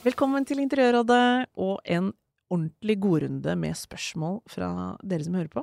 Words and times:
Velkommen 0.00 0.46
til 0.48 0.62
Interiørrådet 0.62 1.50
og 1.60 1.80
en 1.84 2.06
ordentlig 2.50 2.96
godrunde 3.02 3.52
med 3.60 3.76
spørsmål 3.76 4.38
fra 4.48 4.68
dere 5.04 5.26
som 5.26 5.36
hører 5.36 5.50
på. 5.52 5.62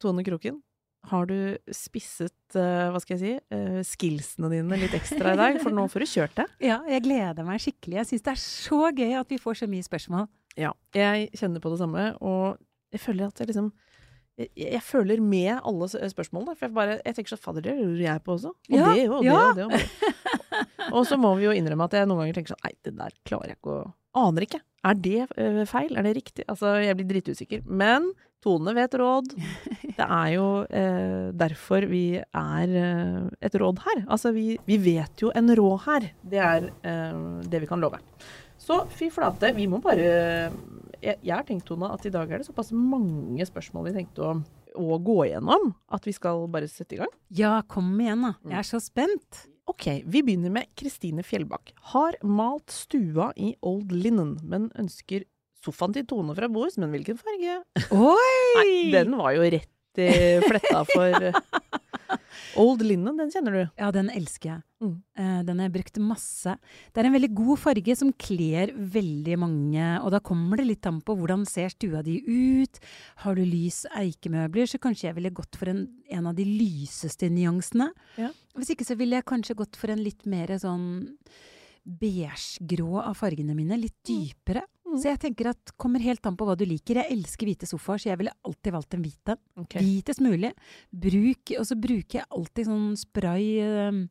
Tone 0.00 0.24
Kroken, 0.26 0.62
har 1.10 1.26
du 1.28 1.34
spisset, 1.74 2.32
eh, 2.56 2.88
hva 2.94 3.00
skal 3.02 3.18
jeg 3.18 3.20
si, 3.20 3.32
eh, 3.54 3.80
skillsene 3.86 4.48
dine 4.50 4.78
litt 4.80 4.94
ekstra 4.96 5.34
i 5.34 5.38
dag? 5.38 5.60
For 5.60 5.74
nå 5.74 5.84
får 5.92 6.00
du 6.00 6.10
kjørt 6.14 6.34
det. 6.40 6.46
Ja, 6.70 6.80
jeg 6.88 7.04
gleder 7.04 7.44
meg 7.44 7.60
skikkelig. 7.62 8.00
Jeg 8.00 8.10
syns 8.10 8.24
det 8.24 8.32
er 8.32 8.40
så 8.40 8.80
gøy 8.96 9.16
at 9.20 9.28
vi 9.28 9.38
får 9.42 9.60
så 9.60 9.68
mye 9.70 9.84
spørsmål. 9.84 10.28
Ja, 10.56 10.72
jeg 10.96 11.30
kjenner 11.36 11.60
på 11.60 11.72
det 11.74 11.80
samme, 11.82 12.06
og 12.20 12.56
jeg 12.92 13.00
føler 13.04 13.28
at 13.28 13.38
jeg 13.40 13.52
liksom 13.52 13.72
jeg, 14.40 14.48
jeg 14.56 14.80
føler 14.80 15.20
med 15.20 15.60
alle 15.60 15.88
spørsmålene, 15.92 16.56
for 16.56 16.64
jeg 16.66 16.74
bare 16.74 16.94
Jeg 17.04 17.14
tenker 17.18 17.34
sånn 17.34 17.42
fader, 17.44 17.66
det 17.68 17.76
lurer 17.76 18.06
jeg 18.06 18.24
på 18.24 18.32
også. 18.38 18.54
Og 18.56 18.72
Ja, 18.78 18.94
det, 18.96 19.08
og 19.10 19.20
det, 19.20 19.28
ja. 19.28 19.42
og 19.44 19.56
det, 19.56 19.64
og 19.66 19.72
det. 19.76 20.41
Og 20.96 21.06
så 21.08 21.18
må 21.20 21.34
vi 21.38 21.48
jo 21.48 21.54
innrømme 21.56 21.88
at 21.88 21.96
jeg 21.98 22.08
noen 22.08 22.24
ganger 22.24 22.38
tenker 22.38 22.54
sånn 22.54 22.66
Nei, 22.66 22.74
det 22.86 22.94
der 22.98 23.16
klarer 23.28 23.52
jeg 23.52 23.60
ikke 23.60 23.78
å 23.80 23.82
Aner 24.12 24.44
ikke. 24.44 24.58
Er 24.84 24.98
det 25.00 25.20
eh, 25.40 25.62
feil? 25.64 25.94
Er 25.96 26.04
det 26.04 26.10
riktig? 26.18 26.44
Altså, 26.44 26.74
jeg 26.84 26.98
blir 26.98 27.06
dritusikker. 27.14 27.62
Men 27.64 28.10
Tone 28.42 28.74
vet 28.74 28.94
råd. 28.98 29.32
Det 29.96 30.04
er 30.04 30.28
jo 30.34 30.46
eh, 30.66 31.30
derfor 31.38 31.86
vi 31.88 32.18
er 32.18 32.74
eh, 32.80 33.18
et 33.40 33.56
råd 33.62 33.82
her. 33.86 34.02
Altså, 34.04 34.34
vi, 34.34 34.58
vi 34.66 34.78
vet 34.82 35.22
jo 35.22 35.30
en 35.38 35.52
råd 35.56 35.84
her. 35.86 36.08
Det 36.34 36.40
er 36.42 36.66
eh, 36.68 37.20
det 37.46 37.62
vi 37.62 37.70
kan 37.70 37.80
love. 37.82 38.02
Så 38.60 38.82
fy 38.94 39.08
flate, 39.14 39.52
vi 39.56 39.68
må 39.70 39.80
bare 39.82 40.10
jeg, 41.02 41.16
jeg 41.18 41.32
har 41.34 41.46
tenkt, 41.46 41.66
Tone, 41.66 41.90
at 41.90 42.04
i 42.06 42.12
dag 42.14 42.30
er 42.30 42.42
det 42.42 42.46
såpass 42.46 42.70
mange 42.74 43.46
spørsmål 43.46 43.88
vi 43.88 43.94
tenkte 43.96 44.26
å, 44.26 44.34
å 44.78 44.98
gå 45.02 45.18
gjennom, 45.32 45.72
at 45.90 46.06
vi 46.06 46.14
skal 46.14 46.44
bare 46.50 46.70
sette 46.70 46.96
i 46.96 47.00
gang. 47.00 47.10
Ja, 47.34 47.56
kom 47.66 47.90
igjen, 47.98 48.22
da. 48.28 48.36
Jeg 48.46 48.60
er 48.60 48.68
så 48.68 48.82
spent. 48.82 49.46
Ok, 49.70 49.86
vi 50.04 50.22
begynner 50.26 50.50
med 50.50 50.70
Kristine 50.78 51.22
Fjellbakk. 51.22 51.70
Har 51.94 52.16
malt 52.26 52.72
stua 52.74 53.30
i 53.38 53.52
old 53.62 53.92
linen, 53.94 54.34
men 54.42 54.70
ønsker 54.78 55.24
sofaen 55.62 55.94
til 55.94 56.06
Tone 56.10 56.34
fra 56.34 56.48
Bohus, 56.50 56.78
men 56.82 56.90
hvilken 56.90 57.20
farge? 57.20 57.60
Oi! 57.94 58.38
Nei, 58.58 58.90
den 58.94 59.14
var 59.20 59.36
jo 59.36 59.46
rett 59.54 59.71
i 60.00 60.40
fletta 60.46 60.84
for 60.88 61.28
Old 62.60 62.82
linen, 62.84 63.16
den 63.16 63.30
kjenner 63.32 63.54
du? 63.56 63.60
Ja, 63.80 63.88
den 63.94 64.10
elsker 64.12 64.48
jeg. 64.50 64.62
Mm. 64.82 64.96
Eh, 65.16 65.38
den 65.46 65.60
har 65.60 65.68
jeg 65.68 65.74
brukt 65.76 66.00
masse. 66.04 66.56
Det 66.92 67.00
er 67.00 67.08
en 67.08 67.14
veldig 67.14 67.30
god 67.38 67.60
farge 67.62 67.96
som 67.96 68.10
kler 68.20 68.74
veldig 68.76 69.38
mange, 69.40 69.86
og 70.02 70.12
da 70.14 70.20
kommer 70.24 70.60
det 70.60 70.66
litt 70.68 70.88
an 70.88 71.00
på 71.04 71.16
hvordan 71.16 71.46
ser 71.48 71.72
stua 71.72 72.02
di 72.04 72.18
ut. 72.26 72.82
Har 73.24 73.38
du 73.38 73.44
lys 73.46 73.84
eikemøbler, 73.96 74.68
så 74.68 74.80
kanskje 74.82 75.08
jeg 75.08 75.18
ville 75.20 75.32
gått 75.34 75.56
for 75.60 75.72
en, 75.72 75.86
en 76.12 76.28
av 76.28 76.36
de 76.36 76.46
lyseste 76.48 77.30
nyansene. 77.32 77.88
Ja. 78.20 78.32
Hvis 78.58 78.74
ikke 78.74 78.88
så 78.88 78.98
ville 79.00 79.20
jeg 79.20 79.28
kanskje 79.32 79.58
gått 79.62 79.80
for 79.80 79.94
en 79.94 80.04
litt 80.04 80.28
mer 80.28 80.52
sånn 80.60 81.08
beigegrå 81.82 83.00
av 83.02 83.16
fargene 83.18 83.56
mine. 83.56 83.80
Litt 83.80 83.98
dypere. 84.06 84.66
Mm. 84.66 84.81
Så 84.98 85.08
jeg 85.08 85.20
tenker 85.22 85.48
at 85.52 85.72
kommer 85.80 86.02
helt 86.04 86.24
an 86.28 86.36
på 86.36 86.44
hva 86.48 86.56
du 86.58 86.64
liker. 86.68 86.98
Jeg 87.00 87.14
elsker 87.16 87.48
hvite 87.48 87.68
sofaer, 87.70 88.02
så 88.02 88.10
jeg 88.10 88.18
ville 88.20 88.34
alltid 88.44 88.74
valgt 88.74 88.94
en 88.96 89.04
hvit 89.04 89.32
en. 89.34 89.40
Okay. 89.64 89.80
Hvitest 89.84 90.20
mulig. 90.24 90.52
Bruk, 90.92 91.54
og 91.58 91.66
så 91.68 91.78
bruker 91.80 92.20
jeg 92.20 92.28
alltid 92.36 92.68
sånn 92.68 92.88
spray 93.00 93.46
um, 93.88 94.02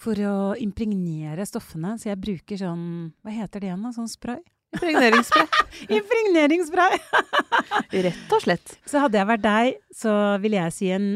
for 0.00 0.18
å 0.28 0.34
impregnere 0.62 1.46
stoffene. 1.48 1.96
Så 1.98 2.10
jeg 2.12 2.20
bruker 2.22 2.60
sånn 2.60 2.84
Hva 3.24 3.34
heter 3.34 3.62
det 3.64 3.70
igjen, 3.70 3.82
da? 3.88 3.94
Sånn 3.96 4.10
spray? 4.12 4.40
Impregneringsspray. 4.72 5.48
Impregneringsspray! 5.98 6.94
Rett 8.06 8.30
og 8.32 8.40
slett. 8.44 8.76
Så 8.88 9.02
hadde 9.02 9.18
jeg 9.20 9.28
vært 9.28 9.42
deg, 9.44 9.74
så 9.96 10.14
ville 10.40 10.62
jeg 10.62 10.74
si 10.78 10.88
en 10.94 11.08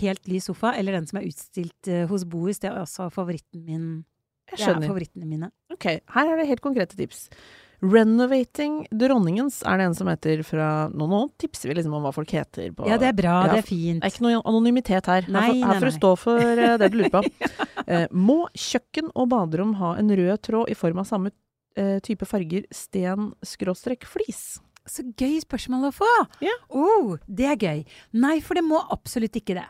helt 0.00 0.26
lys 0.30 0.48
sofa, 0.50 0.72
eller 0.78 0.96
den 0.98 1.06
som 1.10 1.20
er 1.20 1.28
utstilt 1.28 1.90
uh, 1.92 2.04
hos 2.10 2.24
Bohus. 2.26 2.58
Det 2.62 2.72
er 2.72 2.80
også 2.80 3.06
favoritten 3.14 3.62
min. 3.68 3.86
Jeg 4.50 4.58
Det 4.58 4.58
er 4.58 4.64
skjønner. 4.66 4.88
favorittene 4.90 5.28
mine. 5.30 5.52
Ok, 5.72 5.86
her 6.16 6.30
er 6.32 6.40
det 6.42 6.48
helt 6.50 6.60
konkrete 6.64 6.98
tips. 6.98 7.28
Renovating 7.82 8.84
Dronningens 8.94 9.60
er 9.66 9.80
det 9.80 9.88
en 9.88 9.96
som 9.96 10.08
heter 10.10 10.42
fra 10.46 10.68
Nå, 10.92 11.08
nå 11.10 11.20
tipser 11.40 11.70
vi 11.70 11.78
liksom 11.78 11.96
om 11.98 12.04
hva 12.06 12.12
folk 12.14 12.30
heter 12.34 12.70
på 12.76 12.88
Ja, 12.88 12.98
det 13.00 13.10
er 13.10 13.16
bra. 13.18 13.36
Ja, 13.46 13.56
Det 13.56 13.64
er 13.64 13.68
fint. 13.68 14.02
Det 14.02 14.08
er 14.08 14.14
ikke 14.14 14.26
noe 14.26 14.42
anonymitet 14.44 15.10
her. 15.10 15.26
Her 15.26 15.34
Nei, 15.34 15.48
her 15.62 15.80
får 15.80 15.90
du 15.90 15.96
stå 15.98 16.12
for 16.20 16.64
uh, 16.64 16.76
det 16.80 16.90
du 16.92 17.00
lurer 17.00 17.14
på. 17.14 17.24
Uh, 17.84 18.06
må 18.28 18.38
kjøkken 18.52 19.10
og 19.14 19.30
baderom 19.32 19.74
ha 19.80 19.94
en 20.00 20.12
rød 20.12 20.36
tråd 20.46 20.72
i 20.72 20.78
form 20.78 21.02
av 21.02 21.08
samme 21.10 21.32
uh, 21.78 21.98
type 22.04 22.28
farger 22.28 22.68
sten 22.74 23.32
skråstrek 23.46 24.06
flis? 24.08 24.60
Så 24.88 25.06
gøy 25.16 25.38
spørsmål 25.40 25.88
å 25.88 25.94
få! 25.96 26.10
Ja. 26.44 26.54
Oh, 26.68 27.16
det 27.24 27.48
er 27.54 27.56
gøy. 27.60 27.84
Nei, 28.20 28.36
for 28.44 28.58
det 28.58 28.66
må 28.66 28.82
absolutt 28.92 29.36
ikke 29.40 29.56
det. 29.56 29.68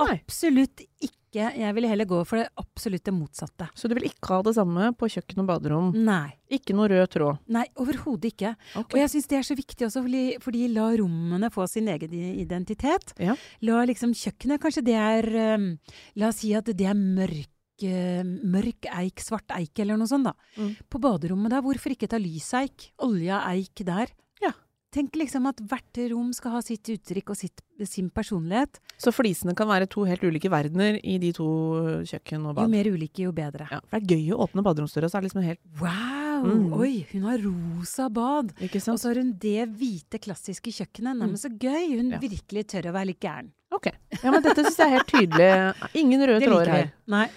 Nei. 0.00 0.14
Absolutt 0.22 0.84
ikke. 1.04 1.18
Jeg 1.32 1.72
ville 1.72 1.88
heller 1.88 2.04
gå 2.08 2.18
for 2.28 2.42
det 2.42 2.48
absolutt 2.60 3.06
det 3.06 3.12
motsatte. 3.16 3.68
Så 3.78 3.88
du 3.88 3.94
vil 3.96 4.10
ikke 4.10 4.34
ha 4.34 4.42
det 4.44 4.52
samme 4.58 4.90
på 5.00 5.08
kjøkken 5.14 5.40
og 5.40 5.48
baderom? 5.48 5.86
Nei. 5.96 6.34
Ikke 6.52 6.76
noe 6.76 6.90
rød 6.92 7.06
tråd? 7.14 7.40
Nei, 7.52 7.64
overhodet 7.80 8.34
ikke. 8.34 8.52
Okay. 8.74 8.98
Og 8.98 9.00
jeg 9.00 9.12
syns 9.14 9.30
det 9.30 9.38
er 9.38 9.46
så 9.48 9.56
viktig 9.56 9.86
også, 9.88 10.02
fordi, 10.04 10.24
fordi 10.44 10.66
la 10.74 10.90
rommene 11.00 11.48
få 11.54 11.64
sin 11.72 11.88
egen 11.92 12.12
identitet. 12.12 13.14
Ja. 13.16 13.38
La 13.64 13.80
liksom 13.88 14.12
kjøkkenet 14.16 14.60
Kanskje 14.60 14.84
det 14.84 14.98
er 15.00 15.30
um, 15.56 15.72
La 16.20 16.28
oss 16.28 16.42
si 16.42 16.52
at 16.56 16.68
det 16.68 16.88
er 16.88 16.98
mørk 16.98 17.48
mørk 17.82 18.86
eik, 18.92 19.18
svart 19.18 19.50
eik 19.56 19.80
eller 19.82 19.96
noe 19.98 20.06
sånt, 20.06 20.28
da. 20.28 20.34
Mm. 20.54 20.74
På 20.86 21.00
baderommet 21.02 21.50
da, 21.50 21.62
hvorfor 21.64 21.90
ikke 21.94 22.06
ta 22.06 22.20
lyseik? 22.20 22.92
Olja 23.02 23.40
eik 23.50 23.82
der. 23.86 24.12
Ja. 24.42 24.52
Tenk 24.92 25.14
liksom 25.16 25.46
at 25.48 25.56
hvert 25.64 25.98
rom 26.12 26.32
skal 26.36 26.52
ha 26.52 26.60
sitt 26.60 26.84
uttrykk 26.92 27.30
og 27.32 27.36
sitt, 27.40 27.62
sin 27.88 28.10
personlighet. 28.12 28.76
Så 29.00 29.08
flisene 29.16 29.54
kan 29.56 29.66
være 29.70 29.86
to 29.88 30.04
helt 30.04 30.20
ulike 30.20 30.50
verdener 30.52 30.98
i 31.00 31.14
de 31.22 31.30
to 31.32 31.46
kjøkken 32.04 32.44
og 32.50 32.58
bad? 32.58 32.66
Jo 32.66 32.72
mer 32.74 32.90
ulike, 32.92 33.24
jo 33.24 33.32
bedre. 33.32 33.68
Ja, 33.72 33.78
for 33.88 33.96
det 33.98 34.02
er 34.04 34.16
gøy 34.18 34.34
å 34.36 34.42
åpne 34.44 34.64
baderomsdøra, 34.66 35.08
så 35.08 35.16
er 35.16 35.24
det 35.24 35.30
liksom 35.30 35.46
helt 35.46 35.62
Wow! 35.80 36.18
Mm. 36.42 36.72
Oi, 36.76 37.06
hun 37.12 37.22
har 37.28 37.38
rosa 37.38 38.08
bad. 38.10 38.52
Ikke 38.60 38.80
sant? 38.82 38.96
Og 38.96 39.00
så 39.00 39.12
har 39.12 39.20
hun 39.22 39.32
det 39.40 39.64
hvite, 39.78 40.18
klassiske 40.20 40.72
kjøkkenet. 40.74 41.14
Nei, 41.16 41.26
Mm. 41.26 41.32
men 41.32 41.40
så 41.40 41.48
gøy! 41.56 41.96
Hun 41.96 42.10
Ja. 42.10 42.18
virkelig 42.18 42.66
tør 42.72 42.90
å 42.90 42.92
være 42.92 43.06
litt 43.06 43.20
gæren. 43.20 43.50
Ok. 43.72 43.86
Ja, 44.22 44.30
men 44.30 44.42
dette 44.42 44.64
syns 44.64 44.76
jeg 44.76 44.86
er 44.88 44.96
helt 44.98 45.06
tydelig. 45.06 45.74
Ingen 45.94 46.20
røde 46.28 46.44
tråder 46.44 46.68
her. 46.68 46.92
Nei. 47.06 47.28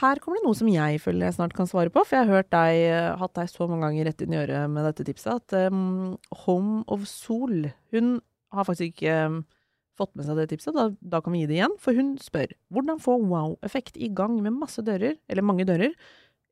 Her 0.00 0.20
kommer 0.24 0.40
det 0.40 0.46
noe 0.46 0.56
som 0.56 0.70
jeg 0.72 1.00
føler 1.04 1.28
jeg 1.28 1.36
snart 1.36 1.54
kan 1.56 1.68
svare 1.68 1.92
på, 1.92 2.00
for 2.06 2.16
jeg 2.16 2.24
har 2.24 2.38
hørt 2.38 2.52
deg, 2.54 2.78
eh, 2.88 3.08
hatt 3.20 3.34
deg 3.36 3.50
så 3.52 3.66
mange 3.68 3.84
ganger 3.84 4.08
rett 4.08 4.22
inn 4.24 4.32
i 4.32 4.38
øret 4.40 4.70
med 4.72 4.86
dette 4.88 5.04
tipset, 5.04 5.42
at 5.42 5.72
um, 5.72 6.14
Home 6.46 6.80
of 6.88 7.04
Sol 7.10 7.68
Hun 7.92 8.14
har 8.56 8.68
faktisk 8.68 8.94
ikke 8.94 9.18
um, 9.28 9.42
fått 10.00 10.14
med 10.16 10.26
seg 10.28 10.40
det 10.40 10.48
tipset, 10.52 10.72
da, 10.76 10.88
da 11.00 11.20
kan 11.20 11.36
vi 11.36 11.42
gi 11.42 11.50
det 11.50 11.58
igjen. 11.58 11.76
For 11.80 11.96
hun 11.96 12.14
spør 12.20 12.54
hvordan 12.72 13.04
få 13.04 13.18
wow-effekt 13.20 14.00
i 14.00 14.08
gang 14.12 14.38
med 14.44 14.56
masse 14.56 14.84
dører, 14.84 15.18
eller 15.28 15.44
mange 15.44 15.68
dører, 15.68 15.92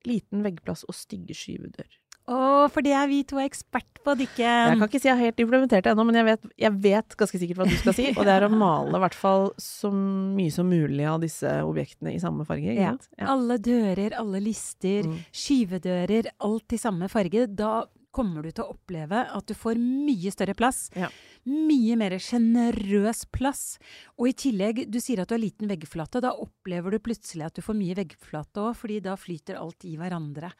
liten 0.09 0.45
veggplass 0.45 0.85
og 0.89 0.97
stygge 0.97 1.37
skyvedører. 1.37 2.00
Å, 2.31 2.69
for 2.71 2.85
det 2.87 2.93
er 2.95 3.09
vi 3.11 3.23
to 3.27 3.41
ekspert 3.43 3.87
på, 4.01 4.15
Jeg 4.17 4.79
kan 4.79 4.87
ikke 4.87 5.01
si 5.03 5.09
jeg 5.11 5.17
har 5.19 5.27
helt 5.27 5.41
implementert 5.43 5.85
det 5.85 5.91
ennå, 5.93 6.05
men 6.09 6.17
jeg 6.21 6.25
vet, 6.31 6.45
jeg 6.63 6.73
vet 6.87 7.17
ganske 7.21 7.41
sikkert 7.43 7.59
hva 7.61 7.67
du 7.69 7.75
skal 7.77 7.97
si. 7.97 8.07
Og 8.17 8.23
det 8.25 8.33
er 8.37 8.47
å 8.47 8.51
male 8.55 8.97
i 8.97 9.03
hvert 9.03 9.17
fall 9.19 9.51
så 9.61 9.91
mye 9.93 10.53
som 10.55 10.71
mulig 10.71 11.05
av 11.11 11.19
disse 11.21 11.51
objektene 11.67 12.15
i 12.15 12.21
samme 12.23 12.47
farge. 12.49 12.73
Ja. 12.79 12.95
Ja. 13.19 13.27
Alle 13.35 13.59
dører, 13.61 14.15
alle 14.21 14.41
lister, 14.45 15.05
Mm. 15.11 15.19
skyvedører, 15.37 16.31
alt 16.47 16.73
i 16.73 16.79
samme 16.81 17.09
farge. 17.13 17.47
Da 17.57 17.85
kommer 18.15 18.43
du 18.43 18.51
til 18.51 18.65
å 18.65 18.73
oppleve 18.75 19.21
at 19.31 19.47
du 19.47 19.55
får 19.55 19.79
mye 19.79 20.33
større 20.35 20.55
plass. 20.59 20.89
Ja. 20.99 21.11
Mye 21.47 21.97
mer 21.97 22.11
sjenerøs 22.21 23.25
plass. 23.33 23.79
Og 24.21 24.29
i 24.29 24.33
tillegg, 24.37 24.83
du 24.93 24.99
sier 25.01 25.23
at 25.23 25.29
du 25.31 25.35
har 25.35 25.41
liten 25.41 25.69
veggflate. 25.71 26.21
Da 26.21 26.33
opplever 26.37 26.91
du 26.93 26.99
plutselig 26.99 27.47
at 27.47 27.55
du 27.57 27.63
får 27.65 27.77
mye 27.79 27.95
veggflate 27.97 28.61
òg, 28.61 28.75
fordi 28.77 28.99
da 29.03 29.15
flyter 29.17 29.57
alt 29.57 29.85
i 29.89 29.95
hverandre. 29.97 30.51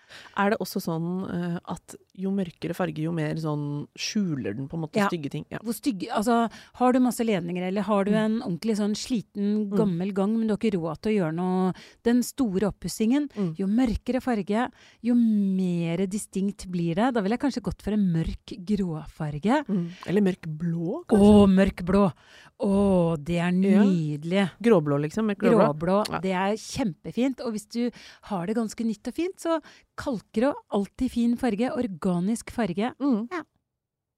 Er 0.41 0.51
det 0.55 0.59
også 0.65 0.81
sånn 0.81 1.11
eh, 1.29 1.59
at 1.69 1.95
jo 2.17 2.31
mørkere 2.33 2.75
farge, 2.77 3.03
jo 3.05 3.13
mer 3.13 3.35
sånn 3.37 3.87
skjuler 3.99 4.57
den 4.57 4.69
på 4.69 4.79
en 4.79 4.85
måte 4.87 4.97
Ja. 5.03 5.09
stygge 5.09 5.31
ting? 5.31 5.45
Ja. 5.51 5.59
Hvor 5.63 5.75
stygge 5.77 6.09
Altså, 6.11 6.51
har 6.75 6.93
du 6.93 6.99
masse 7.01 7.21
ledninger, 7.25 7.63
eller 7.69 7.83
har 7.83 8.05
du 8.05 8.13
en 8.15 8.41
ordentlig 8.41 8.77
sånn 8.81 8.97
sliten, 8.97 9.69
Mm. 9.69 9.77
gammel 9.77 10.13
gang, 10.15 10.37
men 10.39 10.47
du 10.49 10.53
har 10.55 10.59
ikke 10.59 10.79
råd 10.79 11.01
til 11.03 11.13
å 11.13 11.17
gjøre 11.21 11.35
noe 11.35 11.75
Den 12.03 12.23
store 12.23 12.69
oppussingen. 12.73 13.29
Mm. 13.37 13.55
Jo 13.59 13.67
mørkere 13.67 14.21
farge, 14.23 14.71
jo 15.03 15.15
mer 15.15 16.07
distinkt 16.07 16.67
blir 16.71 16.95
det. 16.95 17.13
Da 17.15 17.21
ville 17.21 17.37
jeg 17.37 17.41
kanskje 17.41 17.63
gått 17.63 17.83
for 17.83 17.93
en 17.93 18.13
mørk 18.13 18.57
gråfarge. 18.65 19.65
Mm. 19.69 19.89
Eller 20.07 20.21
mørk 20.23 20.47
blå. 20.47 20.70
Blå, 20.71 21.03
Å, 21.11 21.47
mørkblå! 21.51 22.13
Å, 22.61 23.17
det 23.25 23.39
er 23.41 23.51
Ja. 23.53 23.83
nydelig. 23.85 24.51
Gråblå, 24.63 24.99
liksom. 25.01 25.27
mørkblå. 25.27 25.51
gråblå. 25.51 25.79
Gråblå. 25.79 26.11
Ja. 26.13 26.19
Det 26.21 26.33
er 26.33 26.57
kjempefint. 26.57 27.41
Og 27.45 27.53
hvis 27.55 27.67
du 27.69 27.91
har 28.29 28.47
det 28.47 28.55
ganske 28.57 28.85
nytt 28.85 29.09
og 29.09 29.15
fint, 29.15 29.37
så 29.41 29.61
kalker 29.97 30.51
og 30.51 30.57
alltid 30.71 31.11
fin 31.11 31.37
farge. 31.37 31.71
Organisk 31.73 32.51
farge. 32.51 32.93
Mm. 33.01 33.29
Ja. 33.33 33.43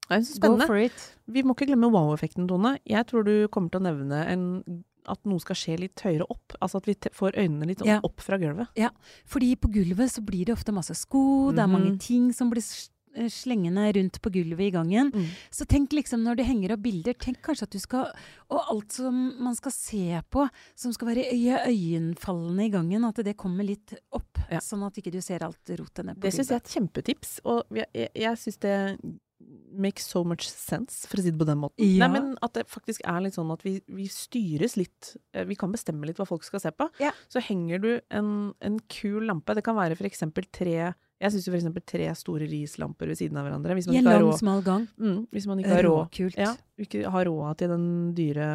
Det 0.08 0.16
er 0.18 0.20
så 0.26 0.40
Go 0.40 0.48
spennende. 0.58 0.66
for 0.66 0.76
it. 0.76 1.16
Vi 1.30 1.42
må 1.42 1.54
ikke 1.54 1.68
glemme 1.70 1.90
wow-effekten, 1.90 2.48
Tone. 2.48 2.78
Jeg 2.84 3.06
tror 3.06 3.24
du 3.24 3.46
kommer 3.48 3.70
til 3.70 3.80
å 3.80 3.84
nevne 3.86 4.26
en, 4.26 4.84
at 5.08 5.18
noe 5.24 5.38
skal 5.40 5.54
skje 5.56 5.78
litt 5.78 5.96
høyere 6.02 6.26
opp. 6.28 6.52
Altså 6.60 6.76
at 6.82 6.84
vi 6.86 6.94
får 6.94 7.32
øynene 7.38 7.66
litt 7.66 7.80
opp, 7.80 7.86
Ja. 7.86 8.00
opp 8.02 8.20
fra 8.20 8.36
gulvet. 8.38 8.68
Ja, 8.76 8.90
Fordi 9.24 9.54
på 9.56 9.70
gulvet 9.72 10.10
så 10.10 10.20
blir 10.24 10.44
det 10.46 10.54
ofte 10.58 10.72
masse 10.74 10.94
sko, 10.94 11.52
det 11.52 11.60
er 11.60 11.66
mange 11.68 11.92
Mhm. 11.92 12.00
ting 12.00 12.32
som 12.32 12.50
blir 12.50 12.60
slengende 13.32 13.86
rundt 13.96 14.20
på 14.22 14.32
gulvet 14.32 14.68
i 14.68 14.70
gangen. 14.74 15.10
Mm. 15.14 15.26
Så 15.50 15.66
tenk 15.68 15.92
liksom 15.96 16.22
når 16.24 16.38
du 16.38 16.44
henger 16.46 16.76
opp 16.76 16.84
bilder, 16.84 17.16
tenk 17.18 17.42
kanskje 17.44 17.68
at 17.68 17.74
du 17.74 17.80
skal 17.82 18.12
Og 18.52 18.70
alt 18.72 18.92
som 18.92 19.18
man 19.42 19.56
skal 19.56 19.72
se 19.72 20.20
på, 20.30 20.46
som 20.76 20.92
skal 20.92 21.12
være 21.12 21.28
øye 21.32 21.60
øyenfallende 21.70 22.66
i 22.66 22.72
gangen, 22.72 23.04
at 23.08 23.22
det 23.24 23.36
kommer 23.40 23.64
litt 23.64 23.94
opp. 24.12 24.42
Ja. 24.50 24.60
Sånn 24.60 24.84
at 24.84 24.98
ikke 25.00 25.12
du 25.14 25.20
ser 25.24 25.44
alt 25.46 25.72
rotet 25.78 26.04
ned 26.04 26.18
på 26.18 26.26
Det 26.26 26.34
syns 26.36 26.52
jeg 26.52 26.58
er 26.58 26.64
et 26.64 26.74
kjempetips, 26.76 27.34
og 27.48 27.76
jeg, 27.76 27.88
jeg, 27.96 28.10
jeg 28.24 28.40
syns 28.42 28.60
det 28.64 28.76
makes 29.72 30.04
so 30.06 30.22
much 30.24 30.46
sense, 30.48 31.06
for 31.08 31.18
å 31.18 31.24
si 31.24 31.32
det 31.32 31.40
på 31.40 31.48
den 31.48 31.60
måten. 31.62 31.82
Ja. 31.82 32.04
Nei, 32.04 32.10
men 32.14 32.34
at 32.44 32.54
det 32.56 32.66
faktisk 32.70 33.04
er 33.08 33.22
litt 33.24 33.36
sånn 33.38 33.52
at 33.54 33.64
vi, 33.66 33.78
vi 33.90 34.06
styres 34.10 34.76
litt 34.78 35.14
eh, 35.32 35.46
Vi 35.48 35.56
kan 35.58 35.72
bestemme 35.72 36.06
litt 36.08 36.20
hva 36.20 36.28
folk 36.28 36.44
skal 36.46 36.62
se 36.62 36.72
på. 36.76 36.88
Ja. 37.02 37.12
Så 37.32 37.42
henger 37.44 37.82
du 37.82 37.90
en, 38.12 38.52
en 38.64 38.78
kul 38.92 39.26
lampe, 39.28 39.56
det 39.56 39.64
kan 39.66 39.78
være 39.78 39.98
for 39.98 40.08
eksempel 40.08 40.48
tre 40.52 40.92
Jeg 41.22 41.30
syns 41.36 41.46
eksempel 41.54 41.84
tre 41.86 42.08
store 42.18 42.48
rislamper 42.50 43.06
ved 43.06 43.18
siden 43.20 43.38
av 43.38 43.46
hverandre. 43.46 43.76
Hvis 43.78 43.86
man 43.86 43.94
I 43.94 43.98
en 44.00 44.08
lang, 44.10 44.30
smal 44.40 44.62
gang. 44.66 44.86
mm, 44.98 45.20
hvis 45.30 45.46
man 45.46 45.60
ikke 45.62 45.76
har 45.76 45.86
råd 45.86 46.34
ja, 46.34 46.52
ikke 46.82 47.02
har 47.14 47.28
råd 47.30 47.58
til 47.60 47.68
den 47.70 47.86
dyre 48.18 48.46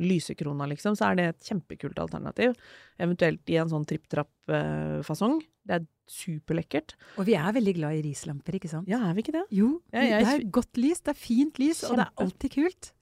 lysekrona, 0.00 0.68
liksom, 0.72 0.96
så 0.96 1.10
er 1.10 1.18
det 1.18 1.26
et 1.34 1.50
kjempekult 1.50 2.00
alternativ. 2.00 2.56
Eventuelt 3.02 3.52
i 3.52 3.58
en 3.60 3.68
sånn 3.72 3.84
tripp-trapp-fasong. 3.88 5.42
det 5.64 5.76
er 5.76 5.84
superlekkert. 6.10 6.96
Og 7.20 7.26
vi 7.28 7.36
er 7.38 7.52
veldig 7.54 7.74
glad 7.76 7.94
i 7.94 8.02
rislamper, 8.08 8.56
ikke 8.58 8.68
sant? 8.72 8.88
Ja, 8.90 8.98
er 9.08 9.14
vi 9.14 9.22
ikke 9.22 9.36
det? 9.36 9.44
Jo, 9.54 9.80
Ja, 9.92 10.00
jeg- 10.00 10.24
det 10.24 10.32
er 10.32 10.50
godt 10.50 10.74
lys, 10.76 11.00
det 11.00 11.12
er 11.14 11.20
fint 11.20 11.58
lys, 11.58 11.84
og 11.84 11.96
det 11.96 12.06
er 12.06 12.24
alltid 12.24 12.50
kult. 12.50 12.92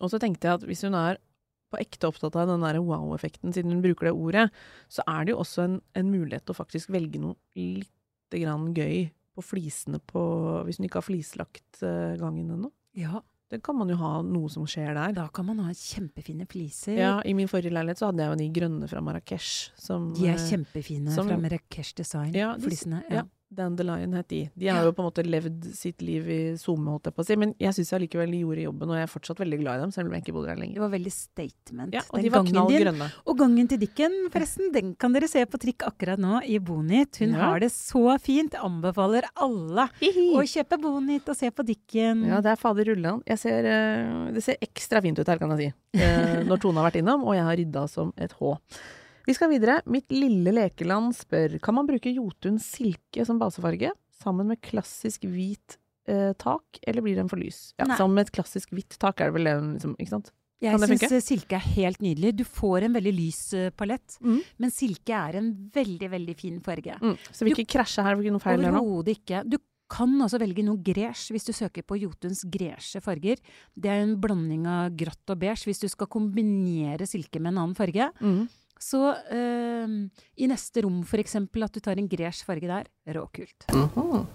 Og 0.00 0.10
så 0.10 0.18
tenkte 0.20 0.42
jeg 0.44 0.54
at 0.54 0.66
hvis 0.68 0.82
hun 0.82 0.94
er 0.94 1.16
på 1.72 1.78
ekte 1.78 2.08
opptatt 2.08 2.36
av 2.36 2.48
den 2.48 2.60
wow-effekten, 2.84 3.52
siden 3.54 3.72
hun 3.72 3.82
bruker 3.82 4.06
det 4.10 4.14
ordet, 4.14 4.50
så 4.90 5.02
er 5.06 5.24
det 5.24 5.32
jo 5.34 5.38
også 5.38 5.62
en, 5.64 5.82
en 5.94 6.10
mulighet 6.10 6.44
til 6.44 6.54
å 6.54 6.58
faktisk 6.64 6.90
velge 6.90 7.18
noe 7.20 7.36
lite 8.30 8.42
grann 8.44 8.72
gøy 8.74 9.10
på 9.36 9.42
flisene 9.42 9.98
på 10.06 10.22
Hvis 10.66 10.78
hun 10.78 10.86
ikke 10.86 11.00
har 11.00 11.06
flislagt 11.06 11.82
eh, 11.82 12.16
gangen 12.20 12.50
ennå. 12.50 12.70
Ja, 12.94 13.20
Det 13.50 13.62
kan 13.64 13.74
man 13.76 13.88
jo 13.88 13.96
ha 13.96 14.22
noe 14.22 14.48
som 14.48 14.64
skjer 14.64 14.94
der. 14.94 15.12
da 15.12 15.28
kan 15.28 15.44
man 15.46 15.58
ha 15.58 15.72
kjempefine 15.72 16.46
fliser. 16.46 16.96
Ja, 16.96 17.20
I 17.24 17.32
min 17.34 17.48
forrige 17.48 17.72
leilighet 17.72 17.98
så 17.98 18.06
hadde 18.10 18.22
jeg 18.22 18.30
jo 18.30 18.36
de 18.38 18.60
grønne 18.60 18.88
fra 18.88 19.00
Marrakech. 19.00 19.72
De 20.14 20.26
er 20.28 20.34
eh, 20.36 20.48
kjempefine 20.50 21.10
som- 21.10 21.26
fra 21.26 21.36
Marrakech 21.36 21.94
Design, 21.96 22.32
Ja, 22.34 22.54
de- 22.56 22.62
flisene. 22.62 23.02
ja. 23.10 23.16
Ja. 23.16 23.22
Dandelion 23.50 24.12
het 24.14 24.28
de. 24.30 24.40
De 24.54 24.68
har 24.70 24.84
jo 24.86 24.92
på 24.94 25.02
en 25.02 25.08
måte 25.08 25.24
levd 25.26 25.64
sitt 25.74 26.00
liv 26.06 26.28
i 26.30 26.38
SoMe, 26.60 26.92
holdt 26.94 27.08
jeg 27.10 27.14
på 27.16 27.22
å 27.24 27.26
si. 27.26 27.36
Men 27.40 27.54
jeg 27.58 27.74
syns 27.74 27.90
allikevel 27.96 28.30
de 28.30 28.42
gjorde 28.44 28.62
jobben, 28.62 28.92
og 28.92 28.94
jeg 28.94 29.06
er 29.08 29.10
fortsatt 29.10 29.40
veldig 29.42 29.58
glad 29.58 29.80
i 29.80 29.82
dem, 29.82 29.90
selv 29.96 30.06
om 30.06 30.14
jeg 30.14 30.22
ikke 30.22 30.34
bodde 30.36 30.54
der 30.54 30.60
Det 30.76 30.82
var 30.84 30.92
veldig 30.92 31.12
statement. 31.12 31.94
Ja, 31.98 32.02
og 32.14 32.22
de 32.22 32.30
var 32.30 32.44
knallgrønne. 32.46 32.70
knall 32.70 32.84
grønne. 32.84 33.08
Og 33.26 33.38
gangen 33.42 33.68
til 33.72 33.78
Dikken, 33.82 34.14
forresten, 34.30 34.70
den 34.72 34.94
kan 34.94 35.12
dere 35.12 35.26
se 35.28 35.42
på 35.50 35.58
trikk 35.58 35.82
akkurat 35.88 36.22
nå 36.22 36.42
i 36.46 36.58
Bonit. 36.58 37.18
Hun 37.18 37.34
Ja. 37.34 37.50
har 37.50 37.58
det 37.60 37.72
så 37.74 38.18
fint. 38.22 38.54
Anbefaler 38.54 39.26
alle 39.34 39.88
å 39.98 40.44
kjøpe 40.46 40.80
Bonit 40.80 41.28
og 41.28 41.36
se 41.36 41.50
på 41.50 41.66
Dikken. 41.66 42.24
Ja, 42.26 42.40
det 42.40 42.52
er 42.52 42.56
fader 42.56 42.84
rullan. 42.84 43.22
Jeg 43.26 43.38
ser, 43.38 43.64
eh, 43.66 44.30
det 44.32 44.42
ser 44.44 44.56
ekstra 44.62 45.02
fint 45.02 45.18
ut 45.18 45.26
her, 45.26 45.38
kan 45.38 45.50
jeg 45.58 45.72
si. 45.72 45.98
eh, 45.98 46.44
Når 46.50 46.60
Tone 46.60 46.78
har 46.78 46.90
vært 46.90 47.02
innom, 47.02 47.24
og 47.26 47.34
jeg 47.34 47.42
har 47.44 47.56
rydda 47.56 47.88
som 47.90 48.12
et 48.16 48.30
H. 48.38 48.56
Vi 49.30 49.36
skal 49.38 49.52
videre. 49.52 49.78
Mitt 49.90 50.10
lille 50.10 50.50
lekeland 50.56 51.14
spør 51.18 51.54
kan 51.62 51.76
man 51.78 51.86
bruke 51.88 52.10
Jotun 52.10 52.58
silke 52.62 53.24
som 53.28 53.38
basefarge 53.40 53.92
sammen 54.20 54.50
med 54.50 54.60
klassisk 54.64 55.24
hvit 55.30 55.78
eh, 56.10 56.32
tak, 56.40 56.80
eller 56.82 57.04
blir 57.06 57.16
den 57.20 57.30
for 57.30 57.40
lys? 57.40 57.70
Ja, 57.78 57.86
Nei. 57.88 57.96
sammen 58.00 58.18
med 58.18 58.28
et 58.28 58.34
klassisk 58.36 58.74
hvitt 58.74 58.98
tak 59.00 59.22
er 59.22 59.30
det 59.30 59.38
vel 59.38 59.48
liksom, 59.76 59.94
ikke 59.96 60.14
sant? 60.16 60.32
Jeg 60.60 60.76
syns 60.76 61.06
eh, 61.08 61.22
silke 61.24 61.56
er 61.56 61.64
helt 61.78 62.02
nydelig. 62.04 62.34
Du 62.36 62.44
får 62.44 62.84
en 62.84 62.96
veldig 62.98 63.12
lys 63.16 63.40
eh, 63.56 63.70
palett, 63.72 64.18
Mm. 64.20 64.42
men 64.60 64.74
silke 64.74 65.14
er 65.16 65.38
en 65.40 65.48
veldig, 65.72 66.10
veldig 66.12 66.36
fin 66.36 66.58
farge. 66.60 66.98
Mm. 67.00 67.16
Så 67.32 67.46
vi 67.46 67.54
ikke 67.54 67.70
krasjer 67.78 68.04
her, 68.04 68.18
blir 68.20 68.34
noe 68.34 68.42
feil 68.44 68.60
her 68.60 68.74
nå. 68.74 68.82
Overhodet 68.82 69.16
ikke. 69.22 69.44
Du 69.48 69.56
kan 69.90 70.12
også 70.22 70.38
velge 70.38 70.62
noe 70.62 70.78
gresj 70.86 71.30
hvis 71.34 71.48
du 71.48 71.52
søker 71.56 71.82
på 71.82 71.96
Jotuns 71.98 72.44
gresje 72.46 73.00
farger. 73.02 73.40
Det 73.74 73.90
er 73.90 74.04
en 74.04 74.12
blanding 74.20 74.68
av 74.70 74.92
grått 75.00 75.32
og 75.32 75.40
beige 75.40 75.66
hvis 75.66 75.80
du 75.82 75.88
skal 75.90 76.10
kombinere 76.12 77.08
silke 77.10 77.40
med 77.40 77.54
en 77.54 77.62
annen 77.64 77.78
farge. 77.78 78.10
Mm. 78.20 78.44
Så 78.80 79.00
eh, 79.30 79.86
i 80.40 80.46
neste 80.48 80.82
rom 80.86 81.02
for 81.04 81.20
eksempel 81.20 81.66
at 81.66 81.72
du 81.76 81.80
tar 81.84 81.98
en 82.00 82.08
gresj 82.08 82.44
farge 82.48 82.66
der, 82.70 82.86
råkult. 83.16 83.66
Mhm. 83.74 84.26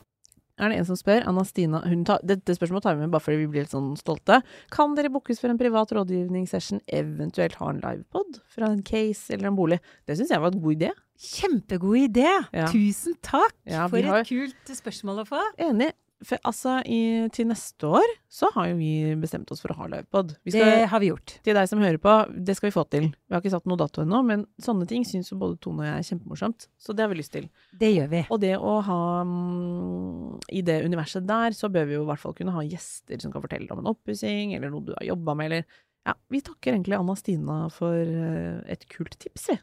Er 0.58 0.70
det 0.72 0.78
en 0.80 0.86
som 0.88 0.96
spør? 0.96 1.26
Anna 1.28 1.42
Stina 1.44 1.82
hun 1.84 2.06
tar, 2.08 2.22
Dette 2.24 2.54
spørsmålet 2.56 2.86
tar 2.86 2.96
vi 2.96 3.02
med 3.04 3.12
bare 3.12 3.20
fordi 3.26 3.42
vi 3.42 3.48
blir 3.52 3.66
litt 3.66 3.74
sånn 3.74 3.90
stolte. 4.00 4.38
Kan 4.72 4.94
dere 4.96 5.10
bookes 5.12 5.42
for 5.42 5.52
en 5.52 5.58
privat 5.60 5.92
rådgivningssession, 5.92 6.80
eventuelt 6.88 7.58
ha 7.60 7.74
en 7.74 7.82
livepod 7.84 8.40
fra 8.54 8.70
en 8.72 8.80
case 8.88 9.34
eller 9.36 9.50
en 9.50 9.58
bolig? 9.58 9.82
Det 10.08 10.16
syns 10.16 10.32
jeg 10.32 10.40
var 10.40 10.54
en 10.56 10.62
god 10.64 10.78
idé. 10.78 10.94
Kjempegod 11.20 11.98
idé! 12.06 12.30
Ja. 12.56 12.70
Tusen 12.72 13.18
takk 13.22 13.52
Ja, 13.68 13.90
for 13.92 14.00
har- 14.08 14.22
et 14.24 14.28
kult 14.32 14.72
spørsmål 14.80 15.26
å 15.26 15.28
få. 15.28 15.42
Enig. 15.60 15.92
For 16.26 16.42
altså, 16.48 16.80
i, 16.90 17.28
til 17.34 17.50
neste 17.50 17.90
år 18.00 18.06
så 18.36 18.50
har 18.56 18.72
jo 18.72 18.78
vi 18.80 19.14
bestemt 19.20 19.52
oss 19.54 19.62
for 19.64 19.72
å 19.72 19.78
ha 19.80 19.88
livepod. 19.92 20.34
Det 20.44 20.66
har 20.92 21.02
vi 21.02 21.12
gjort. 21.12 21.38
til 21.46 21.56
deg 21.56 21.70
som 21.70 21.82
hører 21.84 22.00
på, 22.02 22.16
det 22.36 22.56
skal 22.58 22.70
vi 22.70 22.76
få 22.76 22.84
til. 22.92 23.08
Vi 23.14 23.36
har 23.36 23.44
ikke 23.44 23.54
satt 23.54 23.70
noe 23.70 23.80
dato 23.80 24.04
ennå, 24.04 24.22
men 24.28 24.44
sånne 24.62 24.88
ting 24.90 25.06
syns 25.08 25.32
jo 25.32 25.38
både 25.40 25.60
Tone 25.64 25.86
og 25.86 25.88
jeg 25.88 26.02
er 26.02 26.08
kjempemorsomt. 26.10 26.68
Så 26.82 26.96
det 26.96 27.06
har 27.06 27.12
vi 27.14 27.20
lyst 27.22 27.34
til. 27.36 27.48
Det 27.80 27.92
gjør 27.94 28.12
vi. 28.12 28.24
Og 28.34 28.42
det 28.44 28.54
å 28.58 28.74
ha 28.90 29.00
um, 29.24 30.36
I 30.52 30.66
det 30.66 30.82
universet 30.84 31.28
der, 31.30 31.56
så 31.56 31.70
bør 31.72 31.88
vi 31.90 31.98
jo 31.98 32.04
i 32.04 32.10
hvert 32.10 32.24
fall 32.24 32.36
kunne 32.38 32.56
ha 32.56 32.66
gjester 32.66 33.22
som 33.22 33.34
kan 33.34 33.46
fortelle 33.46 33.70
om 33.72 33.84
en 33.84 33.94
oppussing, 33.94 34.56
eller 34.58 34.74
noe 34.74 34.90
du 34.90 34.94
har 34.98 35.08
jobba 35.14 35.38
med, 35.38 35.52
eller 35.52 35.84
Ja, 36.06 36.14
vi 36.30 36.42
takker 36.46 36.76
egentlig 36.76 36.98
Anna 37.00 37.16
Stina 37.18 37.56
for 37.74 37.98
eh, 37.98 38.60
et 38.70 38.84
kult 38.94 39.16
tips, 39.22 39.48
vi. 39.50 39.56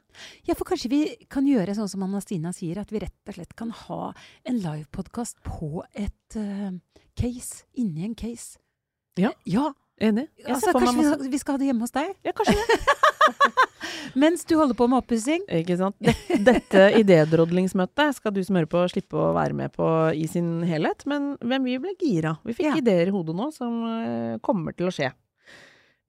Ja, 0.49 0.57
for 0.59 0.67
kanskje 0.67 0.91
vi 0.91 1.03
kan 1.31 1.47
gjøre 1.47 1.77
sånn 1.79 1.91
som 1.93 2.03
Anna 2.03 2.19
Stina 2.25 2.51
sier, 2.57 2.81
at 2.83 2.91
vi 2.91 3.03
rett 3.05 3.31
og 3.31 3.37
slett 3.37 3.55
kan 3.59 3.71
ha 3.85 4.11
en 4.51 4.59
livepodkast 4.65 5.39
på 5.47 5.85
et 5.95 6.39
uh, 6.41 6.73
case. 7.15 7.63
Inni 7.79 8.09
en 8.09 8.19
case. 8.19 8.59
Ja. 9.21 9.31
Ja, 9.47 9.71
Enig. 10.03 10.27
Altså, 10.49 10.73
kanskje 10.75 10.97
vi 10.99 11.05
skal, 11.07 11.29
vi 11.31 11.39
skal 11.39 11.55
ha 11.55 11.61
det 11.61 11.67
hjemme 11.69 11.87
hos 11.87 11.95
deg? 11.95 12.15
Ja, 12.27 12.33
kanskje 12.35 12.57
det. 12.59 12.79
Mens 14.23 14.43
du 14.49 14.57
holder 14.59 14.75
på 14.77 14.89
med 14.91 14.99
oppussing? 14.99 15.45
Ikke 15.61 15.77
sant. 15.79 15.95
Dette, 16.03 16.39
dette 16.43 16.83
idédrodlingsmøtet 16.99 18.17
skal 18.19 18.35
du 18.35 18.41
som 18.43 18.59
hører 18.59 18.71
på 18.73 18.83
slippe 18.91 19.19
å 19.21 19.31
være 19.37 19.55
med 19.57 19.73
på 19.77 19.87
i 20.19 20.27
sin 20.31 20.65
helhet, 20.67 21.07
men 21.07 21.37
hvem 21.39 21.69
vi 21.69 21.79
ble 21.85 21.95
gira. 22.01 22.35
Vi 22.43 22.57
fikk 22.59 22.73
Ja. 22.73 22.77
ideer 22.83 23.13
i 23.13 23.15
hodet 23.15 23.37
nå 23.39 23.51
som 23.55 23.79
eh, 23.87 24.41
kommer 24.43 24.75
til 24.75 24.91
å 24.91 24.95
skje. 24.95 25.13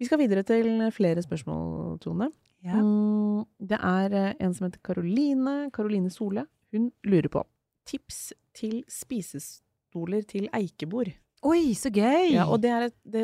Vi 0.04 0.08
skal 0.10 0.20
videre 0.20 0.44
til 0.44 0.82
flere 0.92 1.22
spørsmål, 1.24 1.96
Tone. 2.04 2.26
Ja. 2.66 2.76
Mm, 2.76 3.46
det 3.64 3.78
er 3.80 4.16
eh, 4.20 4.34
en 4.44 4.52
som 4.56 4.66
heter 4.68 4.82
Karoline, 4.84 5.70
Karoline 5.72 6.12
Sole. 6.12 6.44
Hun 6.76 6.90
lurer 7.08 7.32
på 7.32 7.44
tips 7.88 8.34
til 8.56 8.82
spisestoler 8.92 10.26
til 10.28 10.50
eikebord. 10.60 11.14
Oi, 11.48 11.72
så 11.76 11.88
gøy! 11.92 12.34
Ja, 12.34 12.50
og 12.52 12.60
det 12.64 12.72
er 12.72 12.86
et, 12.90 12.98
det, 13.16 13.24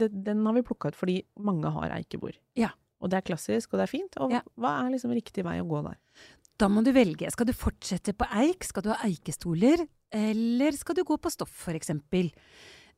det, 0.00 0.10
den 0.26 0.44
har 0.44 0.56
vi 0.56 0.64
plukka 0.68 0.92
ut 0.92 0.98
fordi 1.00 1.18
mange 1.40 1.72
har 1.72 1.96
eikebord. 1.96 2.36
Ja. 2.60 2.74
Og 3.00 3.08
det 3.12 3.22
er 3.22 3.26
klassisk, 3.30 3.72
og 3.72 3.80
det 3.80 3.86
er 3.86 3.94
fint. 3.94 4.20
Og 4.20 4.32
Ja. 4.36 4.42
hva 4.60 4.74
er 4.82 4.92
liksom 4.92 5.12
riktig 5.16 5.46
vei 5.48 5.58
å 5.62 5.68
gå 5.68 5.80
der? 5.88 5.96
Da 6.60 6.68
må 6.68 6.84
du 6.84 6.92
velge. 6.92 7.30
Skal 7.32 7.48
du 7.48 7.54
fortsette 7.56 8.12
på 8.12 8.28
eik? 8.36 8.68
Skal 8.68 8.84
du 8.84 8.92
ha 8.92 9.00
eikestoler? 9.08 9.86
Eller 10.12 10.76
skal 10.76 10.96
du 10.98 11.04
gå 11.08 11.16
på 11.16 11.32
stoff, 11.32 11.52
for 11.64 11.76
eksempel? 11.78 12.32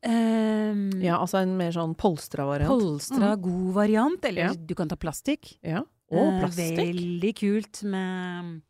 Um, 0.03 0.89
Ja, 1.01 1.17
altså 1.21 1.41
en 1.43 1.55
mer 1.57 1.71
sånn 1.71 1.95
polstra 1.95 2.45
variant. 2.47 2.71
Polstra, 2.71 3.35
god 3.39 3.73
variant. 3.75 4.23
Eller 4.25 4.47
Ja. 4.49 4.53
du 4.53 4.73
kan 4.75 4.87
ta 4.89 4.95
plastikk. 4.95 5.57
Ja. 5.63 5.83
Og 6.11 6.33
Eh, 6.33 6.39
plastikk. 6.41 6.77
veldig 6.77 7.35
kult 7.35 7.83
med 7.83 8.61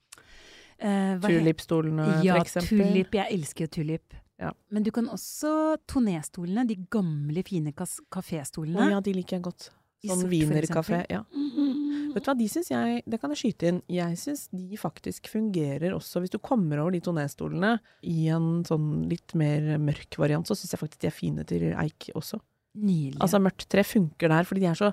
eh, 0.79 1.17
Tulipstolene, 1.19 2.23
Ja, 2.23 2.35
for 2.35 2.43
eksempel. 2.45 2.87
tulip. 2.93 3.11
Jeg 3.11 3.31
elsker 3.39 3.61
jo 3.61 3.67
tulip. 3.67 4.13
Ja. 4.39 4.51
Men 4.71 4.83
du 4.83 4.89
kan 4.91 5.05
også 5.07 5.77
tonestolene, 5.87 6.65
de 6.67 6.75
gamle, 6.89 7.43
fine 7.45 7.71
kas- 7.73 7.99
Å 8.01 8.09
kaféstolene. 8.21 8.89
ja, 8.89 8.99
de 8.99 9.13
liker 9.13 9.37
jeg 9.37 9.43
godt. 9.43 9.69
Sånn 10.07 10.25
wienerkafé. 10.31 11.03
Ja. 11.11 11.21
Mm. 11.29 12.11
Vet 12.11 12.25
du 12.25 12.27
hva, 12.27 12.35
de 12.35 12.47
syns 12.51 12.67
jeg 12.71 13.03
Det 13.07 13.19
kan 13.21 13.31
jeg 13.31 13.39
skyte 13.39 13.69
inn. 13.69 13.77
Jeg 13.91 14.17
syns 14.19 14.47
de 14.51 14.79
faktisk 14.79 15.29
fungerer 15.31 15.93
også 15.95 16.19
Hvis 16.23 16.33
du 16.33 16.39
kommer 16.43 16.81
over 16.81 16.91
de 16.95 16.99
tonestolene 17.05 17.77
i 18.03 18.25
en 18.33 18.65
sånn 18.67 19.05
litt 19.11 19.35
mer 19.37 19.77
mørk 19.79 20.17
variant, 20.19 20.47
så 20.47 20.57
syns 20.57 20.73
jeg 20.75 20.81
faktisk 20.81 21.05
de 21.05 21.11
er 21.11 21.15
fine 21.15 21.45
til 21.47 21.69
eik 21.71 22.09
også. 22.17 22.41
Nydelig. 22.81 23.19
Altså 23.21 23.39
mørkt 23.43 23.67
tre 23.71 23.83
funker 23.87 24.31
der, 24.31 24.47
fordi 24.47 24.63
de 24.65 24.71
er 24.71 24.79
så 24.79 24.91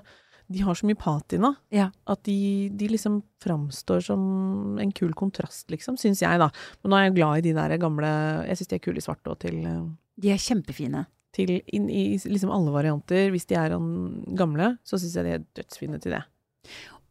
de 0.49 0.63
har 0.65 0.73
så 0.73 0.87
mye 0.89 0.97
patina 0.97 1.51
Ja. 1.69 1.91
at 2.09 2.23
de, 2.25 2.69
de 2.73 2.87
liksom 2.89 3.19
framstår 3.43 4.01
som 4.01 4.79
en 4.81 4.91
kul 4.97 5.13
kontrast, 5.13 5.67
liksom, 5.69 5.93
syns 6.01 6.23
jeg, 6.23 6.39
da. 6.41 6.49
Men 6.81 6.89
nå 6.89 6.97
er 6.97 7.03
jeg 7.05 7.17
glad 7.19 7.37
i 7.37 7.43
de 7.45 7.53
der 7.53 7.77
gamle 7.77 8.09
Jeg 8.47 8.57
syns 8.57 8.71
de 8.71 8.79
er 8.79 8.81
kule 8.87 8.97
i 8.97 9.05
svart 9.05 9.29
òg, 9.29 9.37
til 9.45 9.59
eh, 9.61 9.83
de 10.19 10.31
er 10.33 10.41
kjempefine. 10.41 11.05
Til 11.35 11.59
inn 11.67 11.89
i 11.91 12.03
liksom 12.23 12.51
alle 12.53 12.73
varianter. 12.73 13.29
Hvis 13.33 13.47
de 13.49 13.57
er 13.59 13.75
gamle, 14.39 14.77
så 14.87 14.99
syns 14.99 15.15
jeg 15.19 15.27
de 15.27 15.35
er 15.37 15.45
dødsfine 15.59 15.99
til 16.01 16.15
det. 16.17 16.23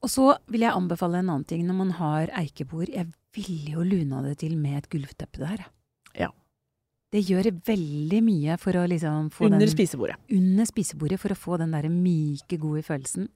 Og 0.05 0.11
så 0.13 0.29
vil 0.51 0.63
jeg 0.67 0.75
anbefale 0.75 1.21
en 1.23 1.31
annen 1.33 1.47
ting 1.49 1.65
når 1.67 1.79
man 1.81 1.91
har 1.99 2.31
eikebord. 2.39 2.91
Jeg 2.93 3.11
ville 3.35 3.77
jo 3.79 3.87
luna 3.87 4.23
det 4.27 4.37
til 4.43 4.57
med 4.59 4.79
et 4.79 4.91
gulvteppe 4.93 5.43
der. 5.43 5.65
Ja. 6.19 6.31
Det 7.13 7.23
gjør 7.25 7.49
veldig 7.65 8.19
mye 8.27 8.57
for 8.61 8.77
å 8.77 8.85
liksom 8.91 9.31
få 9.33 9.47
Under 9.49 9.63
den 9.65 9.73
spisebordet. 9.73 10.19
under 10.31 10.67
spisebordet 10.69 11.19
for 11.23 11.33
å 11.33 11.39
få 11.39 11.59
den 11.59 11.73
derre 11.73 11.89
myke, 11.89 12.59
gode 12.61 12.83
følelsen. 12.85 13.31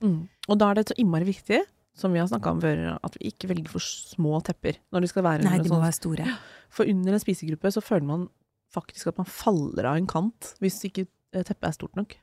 Og 0.47 0.59
da 0.61 0.69
er 0.69 0.75
det 0.77 0.87
så 0.91 0.97
innmari 1.01 1.25
viktig, 1.31 1.63
som 1.97 2.13
vi 2.13 2.19
har 2.21 2.27
snakka 2.29 2.51
om 2.53 2.61
før, 2.61 2.83
at 3.03 3.17
vi 3.17 3.31
ikke 3.31 3.49
velger 3.49 3.69
for 3.69 3.81
små 3.83 4.39
tepper 4.45 4.77
når 4.93 5.01
det 5.05 5.09
skal 5.11 5.25
være 5.25 5.43
Nei, 5.45 5.57
de 5.59 5.69
må 5.69 5.75
sånn 5.77 5.83
være 5.83 5.97
store. 5.97 6.37
For 6.73 6.89
under 6.89 7.13
en 7.17 7.21
spisegruppe 7.21 7.69
så 7.73 7.83
føler 7.85 8.07
man 8.07 8.29
faktisk 8.73 9.11
at 9.13 9.21
man 9.21 9.29
faller 9.29 9.87
av 9.91 9.99
en 9.99 10.09
kant 10.09 10.53
hvis 10.63 10.79
ikke 10.89 11.05
eh, 11.05 11.43
teppet 11.45 11.69
er 11.69 11.75
stort 11.77 11.97
nok. 11.99 12.15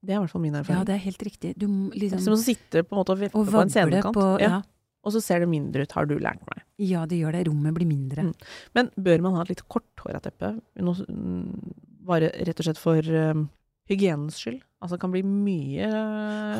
Det 0.00 0.14
er 0.14 0.16
i 0.16 0.22
hvert 0.22 0.32
fall 0.32 0.44
min 0.44 0.56
erfaring. 0.56 0.80
Ja, 0.80 0.86
det 0.88 0.94
er 0.96 1.02
helt 1.04 1.22
riktig. 1.26 1.54
Du 1.60 1.66
liksom 1.92 2.22
som 2.24 2.36
å 2.36 2.40
sitte 2.40 2.84
på 2.86 2.94
en 2.96 3.00
måte 3.02 3.16
og 3.16 3.24
Og 3.36 3.50
på 3.50 3.60
en 3.60 3.72
scenekant. 3.72 4.16
på 4.16 4.28
ja. 4.40 4.54
ja. 4.56 4.60
Og 5.04 5.14
så 5.14 5.20
ser 5.24 5.40
det 5.40 5.48
mindre 5.48 5.84
ut, 5.84 5.92
har 5.96 6.04
du 6.08 6.18
lært 6.20 6.42
meg. 6.48 6.64
ja, 6.84 7.06
det 7.08 7.16
gjør 7.20 7.32
det. 7.32 7.46
Rommet 7.48 7.72
blir 7.76 7.88
mindre. 7.88 8.26
Mm. 8.26 8.34
Men 8.76 8.90
bør 8.96 9.22
man 9.24 9.38
ha 9.38 9.44
et 9.46 9.54
litt 9.54 9.62
korthåra 9.72 10.20
teppe? 10.20 10.50
Noe, 10.80 11.06
mm, 11.08 11.70
bare 12.08 12.28
rett 12.48 12.60
og 12.60 12.68
slett 12.68 12.80
for 12.80 13.00
um, 13.08 13.46
hygienens 13.88 14.36
skyld? 14.40 14.60
Altså 14.80 14.96
det 14.96 15.02
kan 15.02 15.12
bli 15.12 15.22
mye 15.24 15.88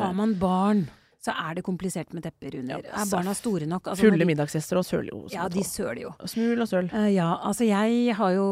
Har 0.01 0.13
man 0.17 0.33
barn, 0.41 0.83
så 1.21 1.35
er 1.37 1.53
det 1.59 1.61
komplisert 1.63 2.13
med 2.17 2.23
tepper 2.25 2.55
under. 2.59 2.81
Ja, 2.81 2.95
er 3.03 3.09
barna 3.11 3.33
store 3.37 3.67
nok? 3.69 3.87
Altså, 3.91 4.07
Fulle 4.07 4.17
de- 4.17 4.25
middagsgjester 4.25 4.79
og 4.79 4.85
søl 4.87 5.09
jo. 5.11 5.19
Ja, 5.29 5.47
de 5.53 5.61
søler 5.63 6.01
jo. 6.07 6.13
Smul 6.25 6.59
og 6.63 6.67
søl. 6.67 6.89
Uh, 6.89 7.11
ja, 7.13 7.27
altså 7.45 7.67
jeg 7.67 8.15
har 8.17 8.31
jo, 8.33 8.47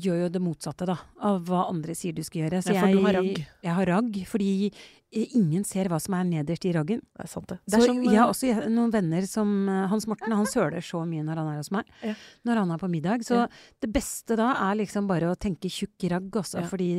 gjør 0.00 0.22
jo 0.24 0.28
det 0.32 0.40
motsatte 0.40 0.88
da, 0.88 0.96
av 1.20 1.42
hva 1.44 1.66
andre 1.68 1.92
sier 1.98 2.16
du 2.16 2.22
skal 2.24 2.46
gjøre. 2.46 2.62
Så 2.64 2.72
Ja, 2.72 2.80
for 2.80 2.88
jeg, 2.88 2.96
du 2.96 3.04
har 3.04 3.18
ragg. 3.20 3.42
Jeg 3.68 3.76
har 3.76 3.86
ragg, 3.92 4.16
fordi 4.30 4.50
eh, 4.72 4.80
ingen 5.12 5.64
ser 5.68 5.88
hva 5.92 5.98
som 6.00 6.14
er 6.16 6.24
nederst 6.24 6.64
i 6.64 6.72
raggen. 6.72 7.00
Det 7.12 7.24
er 7.26 7.28
sant, 7.28 7.46
det. 7.50 7.58
Det 7.68 7.76
er 7.78 7.84
som, 7.84 7.98
jeg 8.02 8.16
har 8.16 8.24
eh, 8.26 8.32
også 8.32 8.46
jeg- 8.48 8.70
noen 8.72 8.90
venner 8.94 9.26
som 9.28 9.68
eh, 9.68 9.86
Hans 9.92 10.06
Morten, 10.08 10.32
han 10.32 10.46
søler 10.48 10.80
så 10.80 11.02
mye 11.06 11.22
når 11.26 11.36
han 11.42 11.48
er 11.52 11.56
hos 11.60 11.70
meg. 11.70 11.84
Ja. 12.02 12.14
Når 12.48 12.56
han 12.62 12.70
er 12.70 12.78
på 12.78 12.88
middag. 12.90 13.24
Så 13.28 13.34
Ja. 13.42 13.46
det 13.80 13.92
beste 13.92 14.36
da 14.36 14.52
er 14.70 14.74
liksom 14.80 15.06
bare 15.06 15.28
å 15.28 15.36
tenke 15.36 15.68
tjukk 15.68 16.08
ragg, 16.10 16.30
også, 16.32 16.60
Ja. 16.62 16.66
fordi 16.66 16.90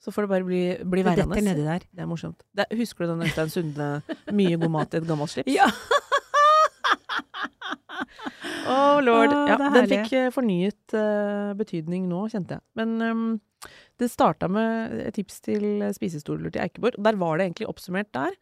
så 0.00 0.12
får 0.12 0.22
det 0.22 0.28
bare 0.28 0.44
bli, 0.44 0.62
bli 0.84 1.02
detter 1.02 1.24
værende. 1.26 1.42
nedi 1.54 1.64
der. 1.64 1.78
Det 1.94 2.00
er 2.02 2.06
morsomt. 2.06 2.42
Det, 2.54 2.66
husker 2.72 3.06
du 3.06 3.14
den 3.14 3.22
Øystein 3.28 3.48
Sunde 3.50 4.02
'Mye 4.30 4.60
god 4.60 4.70
mat 4.70 4.94
i 4.94 4.96
et 4.98 5.06
gammelt 5.06 5.30
slips'? 5.30 5.48
Ja. 5.54 5.70
Å, 8.68 9.00
lord. 9.02 9.32
Å, 9.32 9.48
ja, 9.48 9.56
den 9.72 9.86
fikk 9.90 10.12
eh, 10.12 10.28
fornyet 10.34 10.94
uh, 10.94 11.54
betydning 11.58 12.06
nå, 12.10 12.26
kjente 12.32 12.58
jeg. 12.58 12.62
Men 12.78 12.94
ehm, 13.02 13.40
det 13.98 14.10
starta 14.12 14.48
med 14.52 14.94
et 15.06 15.16
tips 15.18 15.40
til 15.44 15.82
spisestoler 15.96 16.52
til 16.54 16.62
Eikeborg. 16.62 16.98
Der 17.02 17.18
var 17.18 17.38
det 17.38 17.48
egentlig 17.48 17.68
oppsummert 17.70 18.12
der. 18.14 18.36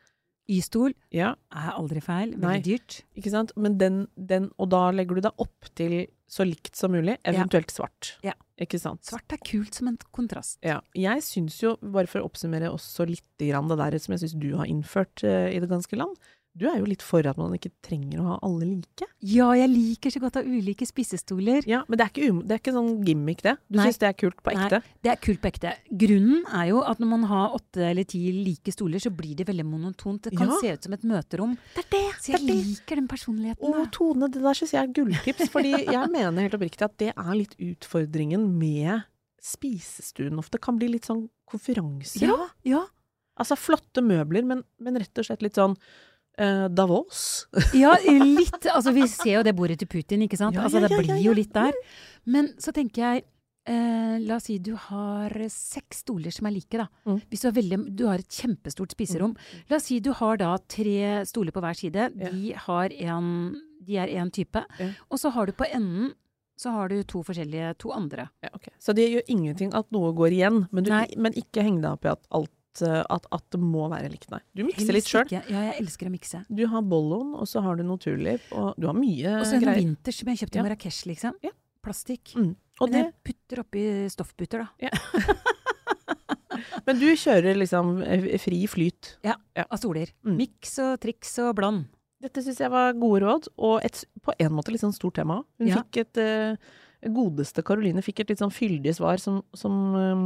Y-stol 0.47 0.93
Ja, 1.15 1.33
er 1.51 1.73
aldri 1.75 2.03
feil. 2.05 2.37
Veldig 2.37 2.47
Nei. 2.47 2.61
dyrt. 2.63 3.01
ikke 3.19 3.33
sant? 3.33 3.53
Men 3.59 3.79
den, 3.81 4.05
den 4.15 4.53
Og 4.63 4.71
da 4.71 4.91
legger 4.95 5.19
du 5.19 5.27
deg 5.27 5.43
opp 5.43 5.71
til 5.75 6.05
så 6.27 6.43
likt 6.43 6.75
som 6.75 6.91
mulig, 6.91 7.15
eventuelt 7.23 7.71
svart. 7.71 8.17
Ja. 8.27 8.33
Ikke 8.59 8.81
sant? 8.83 9.05
Svart 9.07 9.31
er 9.31 9.39
kult 9.47 9.77
som 9.77 9.91
en 9.91 9.99
kontrast. 10.17 10.57
Ja. 10.65 10.81
Jeg 10.97 11.23
syns 11.23 11.61
jo, 11.61 11.77
bare 11.79 12.09
for 12.11 12.23
å 12.23 12.27
oppsummere 12.27 12.73
også 12.73 13.07
litt 13.07 13.45
grann 13.45 13.69
det 13.71 13.77
der 13.79 13.99
som 14.03 14.17
jeg 14.17 14.25
syns 14.25 14.35
du 14.41 14.49
har 14.57 14.67
innført 14.67 15.23
uh, 15.23 15.47
i 15.53 15.61
det 15.63 15.69
ganske 15.71 15.99
land, 15.99 16.17
du 16.57 16.65
er 16.71 16.79
jo 16.81 16.87
litt 16.89 17.03
for 17.05 17.27
at 17.29 17.37
man 17.37 17.53
ikke 17.53 17.69
trenger 17.85 18.21
å 18.23 18.27
ha 18.31 18.37
alle 18.47 18.65
like. 18.69 19.07
Ja, 19.21 19.51
jeg 19.59 19.69
liker 19.69 20.13
så 20.15 20.21
godt 20.23 20.39
å 20.39 20.43
ha 20.43 20.49
ulike 20.49 20.87
spisestoler. 20.89 21.67
Ja, 21.69 21.83
Men 21.89 21.99
det 22.01 22.07
er 22.07 22.13
ikke, 22.15 22.31
um, 22.33 22.39
det 22.49 22.55
er 22.57 22.61
ikke 22.63 22.73
sånn 22.77 23.05
gimmick, 23.05 23.43
det. 23.45 23.57
Du 23.69 23.79
syns 23.83 23.99
det 24.01 24.09
er 24.09 24.17
kult 24.17 24.39
på 24.43 24.55
ekte? 24.55 24.81
Nei, 24.81 24.97
det 25.05 25.13
er 25.13 25.21
kult 25.27 25.43
på 25.45 25.51
ekte. 25.51 25.75
Grunnen 26.05 26.47
er 26.57 26.71
jo 26.71 26.81
at 26.89 27.03
når 27.03 27.11
man 27.13 27.27
har 27.29 27.57
åtte 27.59 27.85
eller 27.91 28.09
ti 28.09 28.23
like 28.33 28.73
stoler, 28.73 29.03
så 29.05 29.13
blir 29.13 29.35
det 29.37 29.47
veldig 29.51 29.67
monotont. 29.69 30.23
Det 30.31 30.33
kan 30.39 30.49
Ja. 30.49 30.59
se 30.63 30.73
ut 30.73 30.89
som 30.89 30.97
et 30.97 31.05
møterom. 31.05 31.57
Det 31.77 31.85
er 31.85 31.91
det! 31.93 32.05
Så 32.25 32.33
jeg 32.33 32.43
liker 32.49 32.97
den 33.03 33.09
personligheten. 33.09 33.77
Å. 33.77 33.91
Tone, 33.93 34.31
det 34.33 34.41
der 34.43 34.55
syns 34.55 34.73
jeg 34.73 34.83
er 34.83 34.93
gulltips. 34.97 35.51
Fordi 35.53 35.75
jeg 35.85 36.11
mener 36.11 36.41
helt 36.49 36.55
oppriktig 36.57 36.83
at 36.89 36.97
det 36.99 37.13
er 37.17 37.35
litt 37.37 37.55
utfordringen 37.61 38.49
med 38.59 39.05
spisestuen 39.43 40.39
ofte. 40.41 40.59
Kan 40.63 40.79
bli 40.81 40.89
litt 40.97 41.07
sånn 41.09 41.29
konferanse. 41.51 42.25
Ja, 42.25 42.49
ja. 42.67 42.83
Altså 43.37 43.57
flotte 43.61 44.01
møbler, 44.01 44.47
men, 44.49 44.63
men 44.81 44.97
rett 44.97 45.19
og 45.21 45.27
slett 45.29 45.43
litt 45.45 45.59
sånn 45.59 45.77
eh, 46.41 46.67
Davos. 46.69 47.47
Ja, 47.77 47.95
litt. 48.05 48.67
Altså, 48.73 48.93
vi 48.97 49.07
ser 49.11 49.39
jo 49.39 49.47
det 49.47 49.55
bordet 49.57 49.81
til 49.83 49.91
Putin, 49.91 50.27
ikke 50.27 50.39
sant? 50.41 50.57
Ja, 50.57 50.67
altså, 50.67 50.83
det 50.85 50.93
ja, 50.93 51.01
blir 51.01 51.15
ja, 51.15 51.23
jo 51.29 51.35
litt 51.37 51.55
der. 51.55 51.77
Men 52.29 52.53
så 52.63 52.75
tenker 52.77 53.05
jeg 53.05 53.25
eh, 53.71 54.19
La 54.27 54.39
oss 54.39 54.49
si 54.49 54.59
du 54.63 54.75
har 54.89 55.33
seks 55.53 56.05
stoler 56.05 56.35
som 56.35 56.49
er 56.49 56.57
like, 56.57 56.81
da. 56.81 56.89
Mm. 57.09 57.23
Hvis 57.31 57.45
du 57.45 57.49
har, 57.49 57.57
veldig, 57.57 57.81
du 57.99 58.05
har 58.11 58.23
et 58.23 58.43
kjempestort 58.43 58.95
spiserom. 58.97 59.35
La 59.71 59.81
oss 59.81 59.89
si 59.91 60.01
du 60.05 60.13
har 60.17 60.41
da 60.43 60.53
tre 60.59 61.25
stoler 61.29 61.55
på 61.55 61.65
hver 61.65 61.79
side. 61.79 62.13
De, 62.21 62.53
har 62.67 62.95
en, 63.09 63.33
de 63.87 63.99
er 64.03 64.15
én 64.21 64.33
type. 64.33 64.63
Og 65.11 65.21
så 65.23 65.35
har 65.35 65.49
du 65.49 65.57
på 65.57 65.69
enden 65.71 66.15
så 66.57 66.73
har 66.73 66.89
du 66.89 67.03
to 67.05 67.21
forskjellige, 67.25 67.75
to 67.83 67.91
andre. 67.93 68.29
Ja, 68.41 68.49
okay. 68.57 68.73
Så 68.81 68.95
det 68.97 69.11
gjør 69.13 69.27
ingenting 69.29 69.75
at 69.77 69.91
noe 69.93 70.13
går 70.17 70.33
igjen, 70.33 70.63
men, 70.73 70.87
du, 70.87 70.93
men 71.21 71.37
ikke 71.37 71.65
heng 71.67 71.83
deg 71.83 71.91
opp 71.99 72.07
i 72.07 72.13
at, 72.15 72.23
alt, 72.33 72.53
at, 72.85 73.27
at 73.33 73.45
det 73.55 73.61
må 73.63 73.87
være 73.93 74.11
likt. 74.13 74.29
Nei. 74.33 74.41
Du 74.57 74.65
mikser 74.67 74.97
litt 74.97 75.09
sjøl. 75.09 75.31
Ja, 75.33 75.43
jeg 75.49 75.77
elsker 75.81 76.11
å 76.11 76.13
mikse. 76.13 76.43
Du 76.49 76.65
har 76.71 76.85
bolloen, 76.85 77.35
og 77.39 77.49
så 77.51 77.63
har 77.65 77.79
du 77.79 77.85
noe 77.87 78.01
tulip, 78.03 78.45
og 78.53 78.75
du 78.81 78.89
har 78.91 78.97
mye 78.97 79.23
greier. 79.23 79.41
Og 79.41 79.49
så 79.49 79.59
noe 79.59 79.67
greier. 79.69 79.83
vinters 79.85 80.21
som 80.21 80.31
jeg 80.33 80.43
kjøpte 80.43 80.59
i 80.59 80.61
Ja. 80.61 80.67
Marrakech, 80.69 81.01
liksom. 81.11 81.37
Ja. 81.47 81.53
Plastikk. 81.87 82.35
Mm. 82.37 82.55
Og 82.81 82.89
Men 82.91 82.93
det, 82.93 83.03
jeg 83.05 83.15
putter 83.31 83.63
oppi 83.63 83.85
stoffputer, 84.13 84.65
da. 84.67 84.91
men 86.87 86.99
du 87.01 87.07
kjører 87.17 87.57
liksom 87.57 88.01
eh, 88.05 88.27
fri 88.43 88.65
flyt. 88.71 89.17
Ja. 89.27 89.37
Av 89.65 89.79
stoler. 89.81 90.13
Mm. 90.27 90.35
Miks 90.41 90.77
og 90.83 90.99
triks 91.05 91.39
og 91.45 91.55
bland. 91.59 91.87
Dette 92.23 92.43
syns 92.43 92.59
jeg 92.61 92.73
var 92.73 92.97
gode 92.97 93.21
råd, 93.23 93.49
og 93.61 93.85
et, 93.85 94.03
på 94.25 94.35
en 94.41 94.53
måte 94.57 94.73
litt 94.73 94.83
sånn 94.83 94.97
stort 94.97 95.19
tema. 95.21 95.43
Hun 95.61 95.71
fikk 95.71 96.01
et 96.03 96.21
uh, 96.21 96.57
Godeste 97.13 97.63
Karoline 97.67 98.03
fikk 98.05 98.25
et 98.25 98.33
litt 98.33 98.41
sånn 98.43 98.55
fyldig 98.55 98.95
svar 98.97 99.21
som, 99.23 99.43
som, 99.57 99.75
eh, 100.01 100.23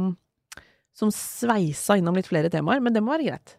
som 0.95 1.11
sveisa 1.13 1.97
innom 1.99 2.17
litt 2.17 2.29
flere 2.29 2.51
temaer, 2.51 2.83
men 2.83 2.93
det 2.95 3.03
må 3.03 3.15
være 3.15 3.31
greit. 3.31 3.57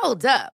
Hold 0.00 0.24
up. 0.24 0.59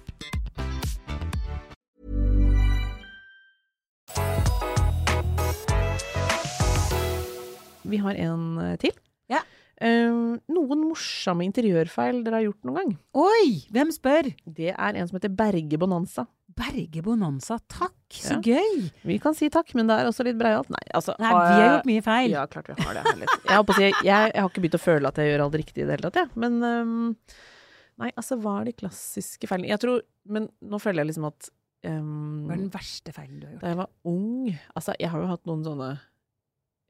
Vi 7.91 7.99
har 8.01 8.19
en 8.27 8.45
eh, 8.63 8.77
til. 8.81 8.95
Ja. 9.31 9.43
Uh, 9.81 10.37
noen 10.53 10.83
morsomme 10.85 11.41
interiørfeil 11.47 12.19
dere 12.21 12.37
har 12.37 12.45
gjort 12.45 12.67
noen 12.67 12.77
gang. 12.77 12.91
Oi! 13.17 13.63
Hvem 13.73 13.89
spør? 13.95 14.29
Det 14.45 14.75
er 14.75 14.99
en 14.99 15.09
som 15.09 15.17
heter 15.17 15.33
Berge 15.33 15.79
Bonanza. 15.81 16.27
Berge 16.53 17.01
Bonanza, 17.01 17.57
takk! 17.71 17.95
Så 18.13 18.37
gøy! 18.43 18.91
Vi 19.07 19.17
kan 19.23 19.33
si 19.37 19.49
takk, 19.53 19.71
men 19.77 19.89
det 19.89 19.97
er 19.97 20.09
også 20.09 20.25
litt 20.27 20.37
breialt. 20.37 20.69
Nei, 20.73 20.83
altså 20.97 21.15
Nei, 21.21 21.31
vi 21.31 21.63
har 21.63 21.65
gjort 21.69 21.89
mye 21.89 22.03
feil. 22.05 22.35
Ja, 22.35 22.43
klart 22.51 22.69
vi 22.69 22.75
har 22.77 22.99
det. 22.99 23.15
Jeg, 23.15 23.63
si, 23.71 23.87
jeg, 23.87 23.95
jeg 24.11 24.37
har 24.37 24.51
ikke 24.51 24.63
begynt 24.65 24.77
å 24.77 24.83
føle 24.83 25.11
at 25.11 25.21
jeg 25.21 25.31
gjør 25.31 25.45
alt 25.47 25.57
riktig 25.63 25.81
i 25.81 25.87
det 25.87 25.97
hele 25.97 26.09
tatt, 26.09 26.21
jeg. 26.21 26.31
Men 26.43 26.59
um, 26.61 27.09
Nei, 28.01 28.11
altså, 28.17 28.37
hva 28.41 28.59
er 28.59 28.69
de 28.69 28.75
klassiske 28.77 29.49
feilene? 29.49 29.69
Jeg 29.69 29.81
tror 29.83 29.99
Men 30.31 30.47
nå 30.65 30.79
føler 30.81 31.03
jeg 31.03 31.11
liksom 31.11 31.27
at 31.29 31.49
um, 31.85 32.47
Hva 32.47 32.55
er 32.55 32.63
den 32.63 32.71
verste 32.73 33.13
feilen 33.13 33.41
du 33.41 33.45
har 33.45 33.53
gjort? 33.55 33.63
Da 33.63 33.73
jeg 33.73 33.79
var 33.81 33.91
ung 34.09 34.47
Altså, 34.49 34.95
jeg 34.97 35.11
har 35.13 35.21
jo 35.21 35.29
hatt 35.29 35.49
noen 35.49 35.65
sånne 35.67 35.89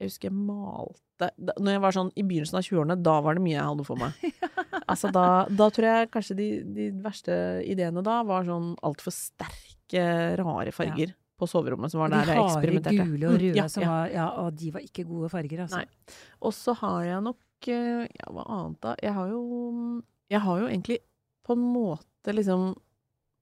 Jeg 0.02 0.10
husker 0.10 0.28
jeg 0.28 0.34
malte 0.34 1.28
Når 1.62 1.76
jeg 1.76 1.82
var 1.84 1.94
sånn 1.94 2.08
i 2.18 2.24
begynnelsen 2.26 2.58
av 2.58 2.64
20-årene, 2.66 2.96
da 3.06 3.16
var 3.22 3.38
det 3.38 3.42
mye 3.44 3.54
jeg 3.54 3.66
hadde 3.68 3.84
for 3.86 4.00
meg. 4.00 4.16
altså, 4.90 5.10
da, 5.14 5.24
da 5.48 5.68
tror 5.70 5.86
jeg 5.88 6.10
kanskje 6.14 6.36
de, 6.38 6.46
de 6.74 6.86
verste 7.04 7.36
ideene 7.70 8.02
da 8.04 8.20
var 8.26 8.46
sånn 8.48 8.72
altfor 8.82 9.14
sterke, 9.14 10.06
rare 10.40 10.72
farger 10.74 11.12
på 11.38 11.46
soverommet, 11.50 11.90
som 11.92 12.02
var 12.02 12.10
De 12.12 12.18
der 12.20 12.32
jeg 12.32 12.38
harde, 12.38 12.50
eksperimenterte. 12.50 13.06
gule 13.08 13.28
og 13.30 13.32
Mm, 13.36 13.40
røde 13.44 13.58
ja, 13.62 13.68
som 13.70 13.82
ja. 13.86 13.90
var 13.94 14.12
Ja, 14.14 14.26
og 14.42 14.58
de 14.58 14.70
var 14.74 14.84
ikke 14.84 15.04
gode 15.08 15.30
farger, 15.32 15.64
altså. 15.64 15.80
Nei. 15.82 16.18
Og 16.42 16.54
så 16.54 16.74
har 16.82 17.00
jeg 17.08 17.24
nok 17.30 17.68
eh, 17.72 18.04
Ja, 18.18 18.28
hva 18.34 18.44
annet 18.58 18.80
da? 18.84 18.94
Jeg 19.02 19.14
har 19.16 19.30
jo 19.32 19.42
Jeg 20.30 20.40
har 20.44 20.60
jo 20.62 20.68
egentlig 20.70 20.98
på 21.46 21.56
en 21.56 21.64
måte 21.74 22.34
liksom 22.34 22.72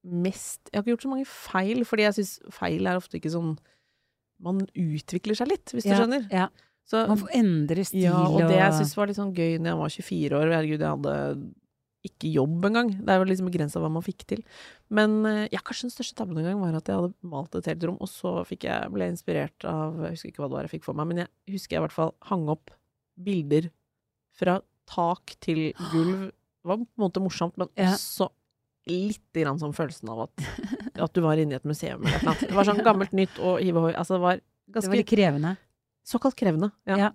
mest 0.08 0.70
Jeg 0.72 0.78
har 0.78 0.84
ikke 0.84 0.94
gjort 0.94 1.04
så 1.04 1.12
mange 1.12 1.28
feil, 1.28 1.82
fordi 1.84 2.06
jeg 2.06 2.16
syns 2.20 2.32
feil 2.56 2.88
er 2.88 2.96
ofte 3.00 3.18
ikke 3.20 3.32
sånn 3.34 3.54
Man 4.40 4.62
utvikler 4.74 5.36
seg 5.36 5.50
litt, 5.52 5.72
hvis 5.76 5.84
Ja, 5.88 5.94
du 5.98 6.02
skjønner. 6.04 6.26
Ja. 6.32 6.48
Så, 6.90 7.04
Man 7.06 7.20
får 7.20 7.34
endre 7.38 7.84
stil 7.86 8.02
ja, 8.02 8.16
og 8.26 8.40
det 8.50 8.56
jeg 8.56 8.72
syns 8.80 8.96
var 8.98 9.06
litt 9.10 9.18
sånn 9.20 9.34
gøy 9.36 9.58
når 9.60 9.68
jeg 9.70 9.78
var 9.78 9.92
24 9.94 10.38
år, 10.40 10.52
herregud, 10.56 10.80
jeg 10.80 10.90
hadde 10.96 11.14
ikke 12.08 12.30
jobb 12.32 12.64
engang. 12.64 12.88
Det 13.04 13.12
er 13.12 13.20
jo 13.20 13.26
liksom 13.28 13.50
begrensa 13.50 13.80
hva 13.82 13.90
man 13.92 14.02
fikk 14.02 14.24
til. 14.32 14.40
Men 14.88 15.18
eh, 15.28 15.42
ja, 15.52 15.60
kanskje 15.60 15.86
den 15.90 15.92
største 15.94 16.16
tabben 16.16 16.40
en 16.40 16.48
gang 16.48 16.58
var 16.62 16.78
at 16.78 16.88
jeg 16.88 16.96
hadde 16.96 17.12
malt 17.30 17.54
et 17.60 17.68
helt 17.68 17.84
rom, 17.84 17.98
og 18.00 18.08
så 18.08 18.32
jeg, 18.48 18.88
ble 18.94 19.04
jeg 19.04 19.12
inspirert 19.14 19.66
av 19.68 20.00
Jeg 20.06 20.16
husker 20.16 20.32
ikke 20.32 20.42
hva 20.42 20.48
det 20.48 20.56
var 20.56 20.66
jeg 20.66 20.72
fikk 20.78 20.88
for 20.88 20.96
meg, 20.98 21.10
men 21.12 21.22
jeg 21.22 21.28
husker 21.58 21.76
jeg 21.76 21.82
i 21.82 21.84
hvert 21.84 21.98
fall 21.98 22.14
hang 22.32 22.48
opp 22.56 22.72
bilder 23.20 23.68
fra 24.40 24.56
tak 24.88 25.36
til 25.44 25.60
gulv. 25.92 26.30
Det 26.32 26.68
var 26.72 26.80
på 26.80 26.88
en 26.88 27.04
måte 27.04 27.22
morsomt, 27.22 27.60
men 27.60 27.68
Ja. 27.76 27.92
også 27.94 28.30
lite 28.88 29.44
grann 29.44 29.60
sånn 29.60 29.76
følelsen 29.76 30.08
av 30.10 30.24
at, 30.24 30.48
at 31.02 31.12
du 31.16 31.20
var 31.24 31.36
inne 31.40 31.52
i 31.52 31.58
et 31.60 31.64
museum 31.68 32.04
eller 32.06 32.24
noe. 32.28 32.36
Det 32.40 32.52
var 32.54 32.64
sånn 32.68 32.82
gammelt 32.84 33.12
nytt 33.16 33.38
og 33.40 33.60
hiv 33.64 33.76
ohoi. 33.80 33.92
Altså 33.94 34.16
det 34.18 34.20
var 34.24 34.40
Det 34.70 34.86
var 34.86 34.96
litt 35.00 35.06
krevende. 35.10 35.56
såkalt 36.06 36.36
krevende. 36.36 36.70
Ja. 36.86 36.96
Ja. 36.96 37.10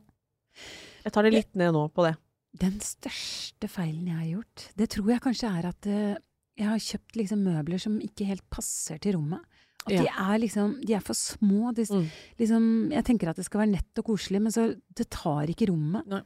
Jeg 1.05 1.13
tar 1.13 1.23
det 1.23 1.33
litt 1.33 1.55
ned 1.55 1.73
nå 1.75 1.87
på 1.93 2.03
det. 2.07 2.15
Den 2.57 2.79
største 2.79 3.67
feilen 3.67 4.07
jeg 4.07 4.15
har 4.15 4.29
gjort, 4.39 4.69
det 4.79 4.89
tror 4.89 5.09
jeg 5.11 5.21
kanskje 5.25 5.49
er 5.59 5.65
at 5.69 5.87
eh, 5.91 6.15
jeg 6.57 6.67
har 6.69 6.79
kjøpt 6.79 7.17
liksom 7.19 7.41
møbler 7.43 7.81
som 7.83 7.97
ikke 7.99 8.25
helt 8.29 8.45
passer 8.49 8.97
til 9.03 9.17
rommet. 9.17 9.41
At 9.85 9.91
de 9.99 10.07
er 10.07 10.39
liksom 10.41 10.79
De 10.81 10.93
er 10.97 11.03
for 11.03 11.13
små. 11.13 11.73
De, 11.75 11.83
Mm. 11.85 12.07
liksom, 12.39 12.91
jeg 12.91 13.03
tenker 13.05 13.29
at 13.29 13.35
det 13.35 13.45
skal 13.45 13.59
være 13.61 13.71
nett 13.75 13.99
og 14.01 14.05
koselig, 14.05 14.41
men 14.41 14.51
så 14.51 14.73
det 14.95 15.09
tar 15.11 15.45
ikke 15.51 15.67
rommet. 15.69 16.23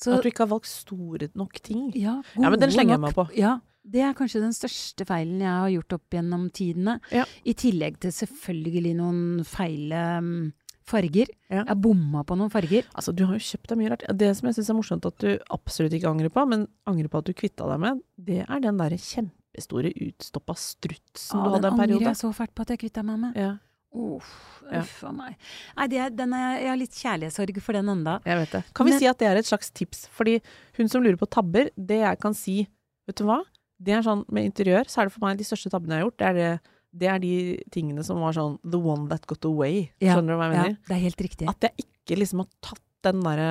Så 0.00 0.14
At 0.14 0.22
du 0.22 0.28
ikke 0.30 0.46
har 0.46 0.52
valgt 0.54 0.66
store 0.70 1.28
nok 1.34 1.58
ting. 1.60 1.90
ja, 1.94 2.22
Ja, 2.38 2.48
men 2.48 2.60
den 2.60 2.70
gode 2.70 2.72
slenger 2.78 2.94
jeg 2.94 3.00
meg 3.00 3.14
på. 3.14 3.26
Ja, 3.36 3.58
det 3.88 4.02
er 4.04 4.14
kanskje 4.18 4.42
den 4.44 4.52
største 4.56 5.06
feilen 5.08 5.40
jeg 5.40 5.48
har 5.62 5.70
gjort 5.72 5.94
opp 5.98 6.16
gjennom 6.16 6.48
tidene. 6.54 6.98
Ja. 7.14 7.24
I 7.48 7.54
tillegg 7.58 7.98
til 8.04 8.12
selvfølgelig 8.12 8.94
noen 8.98 9.20
feile 9.48 10.02
mm, 10.24 10.52
farger. 10.88 11.28
Ja. 11.52 11.64
Jeg 11.68 11.78
bomma 11.84 12.22
på 12.28 12.36
noen 12.38 12.52
farger. 12.52 12.86
Altså, 12.94 13.12
du 13.16 13.24
har 13.28 13.36
jo 13.38 13.44
kjøpt 13.44 13.68
deg 13.72 13.80
mye 13.80 13.92
rart. 13.94 14.04
Det 14.20 14.30
som 14.38 14.48
jeg 14.48 14.58
syns 14.58 14.70
er 14.72 14.78
morsomt 14.78 15.08
at 15.08 15.18
du 15.24 15.30
absolutt 15.54 15.96
ikke 15.98 16.08
angrer 16.12 16.32
på, 16.32 16.44
men 16.48 16.66
angrer 16.88 17.08
på 17.12 17.20
at 17.22 17.28
du 17.28 17.34
kvitta 17.36 17.68
deg 17.72 17.80
med, 17.86 18.02
det 18.16 18.42
er 18.46 18.60
den 18.64 18.80
derre 18.80 18.96
kjempestore 19.00 19.92
utstoppa 20.08 20.56
strutsen 20.56 21.38
Ja, 21.40 21.44
du 21.48 21.56
hadde 21.56 21.64
den 21.68 21.72
en 21.80 21.86
angrer 21.88 22.08
jeg 22.12 22.20
så 22.20 22.30
fælt 22.36 22.54
på 22.56 22.64
at 22.64 22.72
jeg 22.76 22.82
kvitta 22.86 23.04
meg 23.08 23.18
med. 23.26 23.36
Ja, 23.40 23.56
Uff, 23.98 24.60
Ja. 24.68 24.82
uff 24.82 24.98
a 25.08 25.10
meg. 25.16 25.36
Nei, 25.78 25.86
det, 25.88 25.96
er- 26.04 26.10
den 26.12 26.32
er, 26.36 26.58
jeg 26.60 26.68
har 26.68 26.76
litt 26.76 26.92
kjærlighetssorg 26.92 27.60
for 27.64 27.72
den 27.72 27.88
enda. 27.88 28.18
jeg 28.28 28.36
vet 28.42 28.50
det. 28.52 28.60
Kan 28.76 28.84
vi 28.86 28.92
Men- 28.92 28.98
si 29.00 29.06
at 29.08 29.18
det 29.18 29.28
er 29.30 29.36
et 29.40 29.46
slags 29.48 29.70
tips? 29.72 30.06
Fordi 30.12 30.34
hun 30.76 30.88
som 30.92 31.02
lurer 31.02 31.16
på 31.16 31.26
tabber, 31.26 31.70
det 31.74 32.02
jeg 32.04 32.20
kan 32.20 32.34
si 32.36 32.66
Vet 33.08 33.16
du 33.16 33.24
hva? 33.24 33.38
Det 33.78 33.94
er 33.94 34.02
sånn, 34.02 34.24
Med 34.34 34.48
interiør 34.48 34.90
så 34.90 35.02
er 35.02 35.08
det 35.08 35.14
for 35.14 35.26
meg 35.26 35.38
de 35.38 35.46
største 35.46 35.70
tabbene 35.72 35.96
jeg 35.96 36.02
har 36.02 36.08
gjort. 36.08 36.18
Det 36.18 36.28
er, 36.28 36.38
det, 36.38 36.74
det 37.02 37.10
er 37.12 37.22
de 37.22 37.34
tingene 37.74 38.04
som 38.06 38.20
var 38.24 38.34
sånn 38.36 38.58
the 38.64 38.80
one 38.80 39.06
that 39.12 39.26
got 39.30 39.46
away. 39.48 39.88
Ja, 40.02 40.16
Skjønner 40.16 40.34
du 40.34 40.40
hva 40.40 40.48
jeg 40.48 40.56
mener? 40.56 40.74
Ja, 40.74 40.88
det 40.88 40.96
er 40.96 41.04
helt 41.04 41.24
riktig. 41.28 41.48
At 41.52 41.68
jeg 41.68 41.86
ikke 41.86 42.18
liksom 42.18 42.42
har 42.44 42.50
tatt 42.64 42.84
den 43.06 43.22
derre 43.22 43.50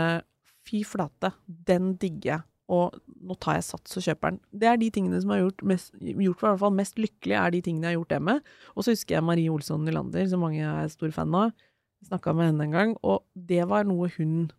Fy 0.68 0.82
flate, 0.84 1.30
den 1.48 1.94
digger 1.96 2.34
jeg. 2.34 2.44
Og 2.76 2.98
nå 3.24 3.38
tar 3.40 3.56
jeg 3.56 3.64
sats 3.70 3.96
og 3.96 4.04
kjøper 4.04 4.34
den. 4.34 4.40
Det 4.52 4.68
er 4.68 4.80
de 4.82 4.90
tingene 4.92 5.22
som 5.24 5.32
har 5.32 5.40
gjort, 5.40 5.64
mest, 5.72 5.94
gjort 5.96 6.42
i 6.42 6.44
hvert 6.44 6.60
fall 6.60 6.74
mest 6.76 7.00
lykkelig, 7.00 7.36
er 7.40 7.54
de 7.56 7.62
tingene 7.64 7.88
jeg 7.88 7.96
har 7.96 8.02
gjort 8.02 8.12
det 8.12 8.20
med. 8.28 8.50
Og 8.76 8.84
så 8.84 8.92
husker 8.92 9.16
jeg 9.16 9.24
Marie 9.24 9.54
Olsson 9.54 9.86
Nylander, 9.88 10.28
som 10.28 10.44
mange 10.44 10.66
er 10.68 10.92
stor 10.92 11.14
fan 11.16 11.38
av. 11.40 11.54
Snakka 12.04 12.34
med 12.36 12.52
henne 12.52 12.68
en 12.68 12.76
gang, 12.76 12.92
og 13.08 13.24
det 13.48 13.64
var 13.72 13.88
noe 13.88 14.12
hun 14.18 14.50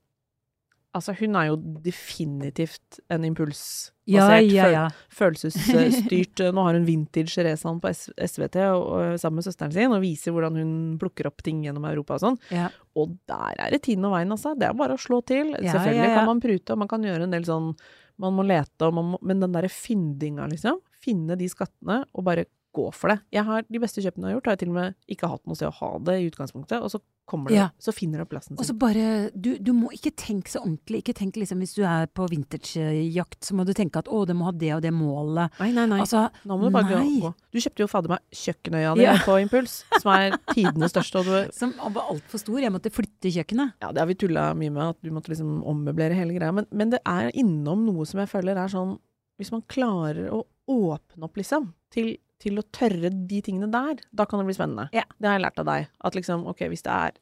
Altså, 0.97 1.12
hun 1.18 1.37
er 1.37 1.50
jo 1.50 1.57
definitivt 1.85 2.99
en 3.12 3.25
impulsbasert, 3.28 3.92
Ja, 4.09 4.38
ja, 4.40 4.64
føl- 4.64 4.73
ja. 4.73 4.85
følelsesstyrt 5.12 6.40
Nå 6.54 6.64
har 6.64 6.75
hun 6.78 6.87
vintage 6.87 7.45
racehan 7.45 7.80
på 7.83 7.90
SVT 7.92 8.57
og, 8.73 8.87
og, 8.97 9.18
sammen 9.21 9.37
med 9.42 9.45
søsteren 9.49 9.73
sin, 9.75 9.92
og 9.92 10.00
viser 10.02 10.33
hvordan 10.35 10.57
hun 10.59 10.73
plukker 11.00 11.28
opp 11.28 11.42
ting 11.45 11.62
gjennom 11.66 11.85
Europa 11.90 12.16
og 12.18 12.25
sånn. 12.25 12.38
ja. 12.54 12.71
Og 12.99 13.12
der 13.30 13.54
er 13.62 13.71
det 13.71 13.83
tiden 13.85 14.04
og 14.09 14.16
veien, 14.16 14.33
altså. 14.35 14.57
Det 14.59 14.66
er 14.66 14.73
bare 14.75 14.97
å 14.97 14.99
slå 14.99 15.21
til. 15.25 15.52
Selvfølgelig 15.54 16.14
kan 16.16 16.26
man 16.26 16.40
prute, 16.42 16.73
og 16.75 16.78
man 16.83 16.88
kan 16.90 17.04
gjøre 17.07 17.28
en 17.28 17.30
del 17.37 17.45
sånn 17.47 17.75
Man 18.18 18.35
må 18.35 18.42
lete, 18.42 18.83
og 18.88 18.95
man 18.97 19.12
må 19.12 19.18
Men 19.23 19.39
den 19.45 19.52
derre 19.54 19.69
fyndinga, 19.71 20.49
liksom. 20.50 20.80
Finne 20.99 21.36
de 21.39 21.47
skattene, 21.47 22.00
og 22.12 22.25
bare 22.26 22.47
gå 22.78 22.88
for 22.95 23.12
det. 23.12 23.19
Jeg 23.34 23.45
har 23.50 23.67
De 23.69 23.82
beste 23.82 24.00
kjøpene 24.04 24.28
jeg 24.28 24.32
har 24.32 24.38
gjort, 24.38 24.50
har 24.52 24.56
jeg 24.58 24.64
til 24.64 24.73
og 24.73 24.78
med 24.80 24.95
ikke 25.10 25.28
hatt 25.34 25.47
noe 25.50 25.58
sted 25.58 25.69
å 25.71 25.76
ha 25.82 25.93
det 26.08 26.19
i 26.23 26.26
utgangspunktet, 26.30 26.78
og 26.82 26.91
så 26.95 27.00
kommer 27.28 27.50
det 27.52 27.58
Ja. 27.58 27.67
Så 27.82 27.93
finner 27.93 28.23
du 28.23 28.25
plassen 28.30 28.54
sin. 28.54 28.58
Og 28.62 28.64
så 28.64 28.73
bare 28.78 29.28
du, 29.36 29.50
du 29.60 29.75
må 29.76 29.91
ikke 29.93 30.14
tenke 30.17 30.49
så 30.49 30.62
ordentlig. 30.62 31.02
Ikke 31.02 31.12
tenk 31.19 31.36
liksom 31.36 31.60
hvis 31.60 31.75
du 31.76 31.82
er 31.84 32.06
på 32.08 32.25
vintagejakt, 32.32 33.43
så 33.45 33.56
må 33.58 33.67
du 33.69 33.73
tenke 33.76 34.00
at 34.00 34.08
å, 34.08 34.23
det 34.28 34.36
må 34.38 34.47
ha 34.49 34.52
det 34.56 34.71
og 34.76 34.82
det 34.84 34.93
målet. 34.95 35.52
Nei, 35.60 35.71
nei, 35.76 35.84
nei. 35.91 35.99
Altså, 36.04 36.26
Nå 36.49 36.56
må 36.60 36.71
du 36.71 36.75
bare 36.78 37.00
nei. 37.02 37.19
gå. 37.23 37.32
Du 37.52 37.60
kjøpte 37.60 37.84
jo 37.84 37.88
fader 37.91 38.14
meg 38.14 38.23
kjøkkenøya 38.43 38.95
di 38.99 39.04
Ja. 39.06 39.17
på 39.25 39.36
Impuls, 39.43 39.82
som 40.00 40.12
er 40.14 40.38
tidenes 40.54 40.93
største, 40.95 41.21
og 41.21 41.28
du 41.28 41.52
Som 41.58 41.75
var 41.78 42.08
altfor 42.12 42.38
stor. 42.41 42.58
Jeg 42.60 42.73
måtte 42.73 42.93
flytte 42.95 43.32
kjøkkenet. 43.34 43.75
Ja, 43.82 43.93
det 43.93 44.00
har 44.02 44.06
vi 44.08 44.14
tulla 44.14 44.54
mye 44.54 44.71
med, 44.73 44.95
at 44.97 45.02
du 45.02 45.10
måtte 45.10 45.28
liksom 45.32 45.62
ommøblere 45.64 46.14
hele 46.17 46.32
greia. 46.36 46.52
Men, 46.54 46.67
men 46.73 46.91
det 46.91 47.00
er 47.06 47.30
innom 47.34 47.84
noe 47.86 48.06
som 48.06 48.21
jeg 48.21 48.28
føler 48.32 48.56
er 48.56 48.69
sånn 48.73 48.99
Hvis 49.38 49.52
man 49.52 49.62
klarer 49.71 50.32
å 50.34 50.41
åpne 50.69 51.23
opp, 51.28 51.36
liksom, 51.38 51.69
til, 51.95 52.17
til 52.42 52.60
å 52.60 52.64
tørre 52.74 53.10
de 53.10 53.40
tingene 53.42 53.70
der, 53.72 54.02
da 54.14 54.26
kan 54.28 54.38
det 54.40 54.46
bli 54.50 54.56
spennende. 54.56 54.88
Ja. 54.94 55.04
Det 55.18 55.26
har 55.30 55.38
jeg 55.38 55.44
lært 55.46 55.58
av 55.62 55.66
deg. 55.68 55.88
At 56.06 56.14
liksom, 56.18 56.46
ok, 56.50 56.64
hvis 56.70 56.84
det 56.86 56.94
er 56.94 57.18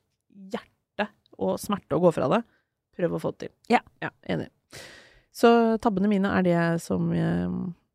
hjerte 0.57 1.09
og 1.39 1.57
smerte 1.61 1.97
å 1.97 2.03
gå 2.05 2.13
fra 2.17 2.29
det, 2.33 2.43
prøv 2.97 3.17
å 3.17 3.23
få 3.23 3.33
det 3.35 3.47
til. 3.47 3.55
Ja. 3.73 3.81
ja 4.03 4.11
enig. 4.33 4.51
Så 5.37 5.49
tabbene 5.85 6.09
mine 6.09 6.31
er 6.33 6.45
det 6.47 6.61
som 6.85 7.11
jeg, 7.13 7.49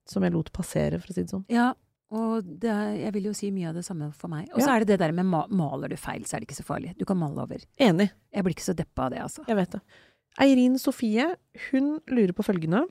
som 0.09 0.25
jeg 0.25 0.33
lot 0.33 0.51
passere, 0.53 0.99
for 1.01 1.09
å 1.13 1.15
si 1.15 1.23
det 1.25 1.33
sånn. 1.33 1.45
Ja, 1.49 1.71
og 2.11 2.43
det, 2.61 2.73
jeg 2.99 3.13
vil 3.15 3.29
jo 3.29 3.33
si 3.37 3.49
mye 3.55 3.69
av 3.71 3.77
det 3.77 3.85
samme 3.87 4.09
for 4.17 4.29
meg. 4.33 4.49
Og 4.51 4.59
så 4.59 4.67
Ja. 4.67 4.75
er 4.75 4.83
det 4.83 4.93
det 4.93 4.99
der 4.99 5.13
med 5.15 5.29
maler 5.31 5.89
du 5.89 5.95
feil, 5.97 6.25
så 6.27 6.35
er 6.35 6.41
det 6.41 6.49
ikke 6.49 6.59
så 6.59 6.67
farlig. 6.67 6.95
Du 6.99 7.05
kan 7.05 7.17
male 7.17 7.39
over. 7.41 7.63
Enig. 7.79 8.09
Jeg 8.33 8.43
blir 8.43 8.53
ikke 8.57 8.67
så 8.67 8.75
deppa 8.75 9.05
av 9.07 9.11
det, 9.15 9.21
altså. 9.23 9.45
Jeg 9.47 9.55
vet 9.55 9.77
det. 9.77 9.81
Eirin 10.41 10.77
Sofie, 10.79 11.35
hun 11.69 11.99
lurer 12.07 12.33
på 12.35 12.43
følgende. 12.45 12.83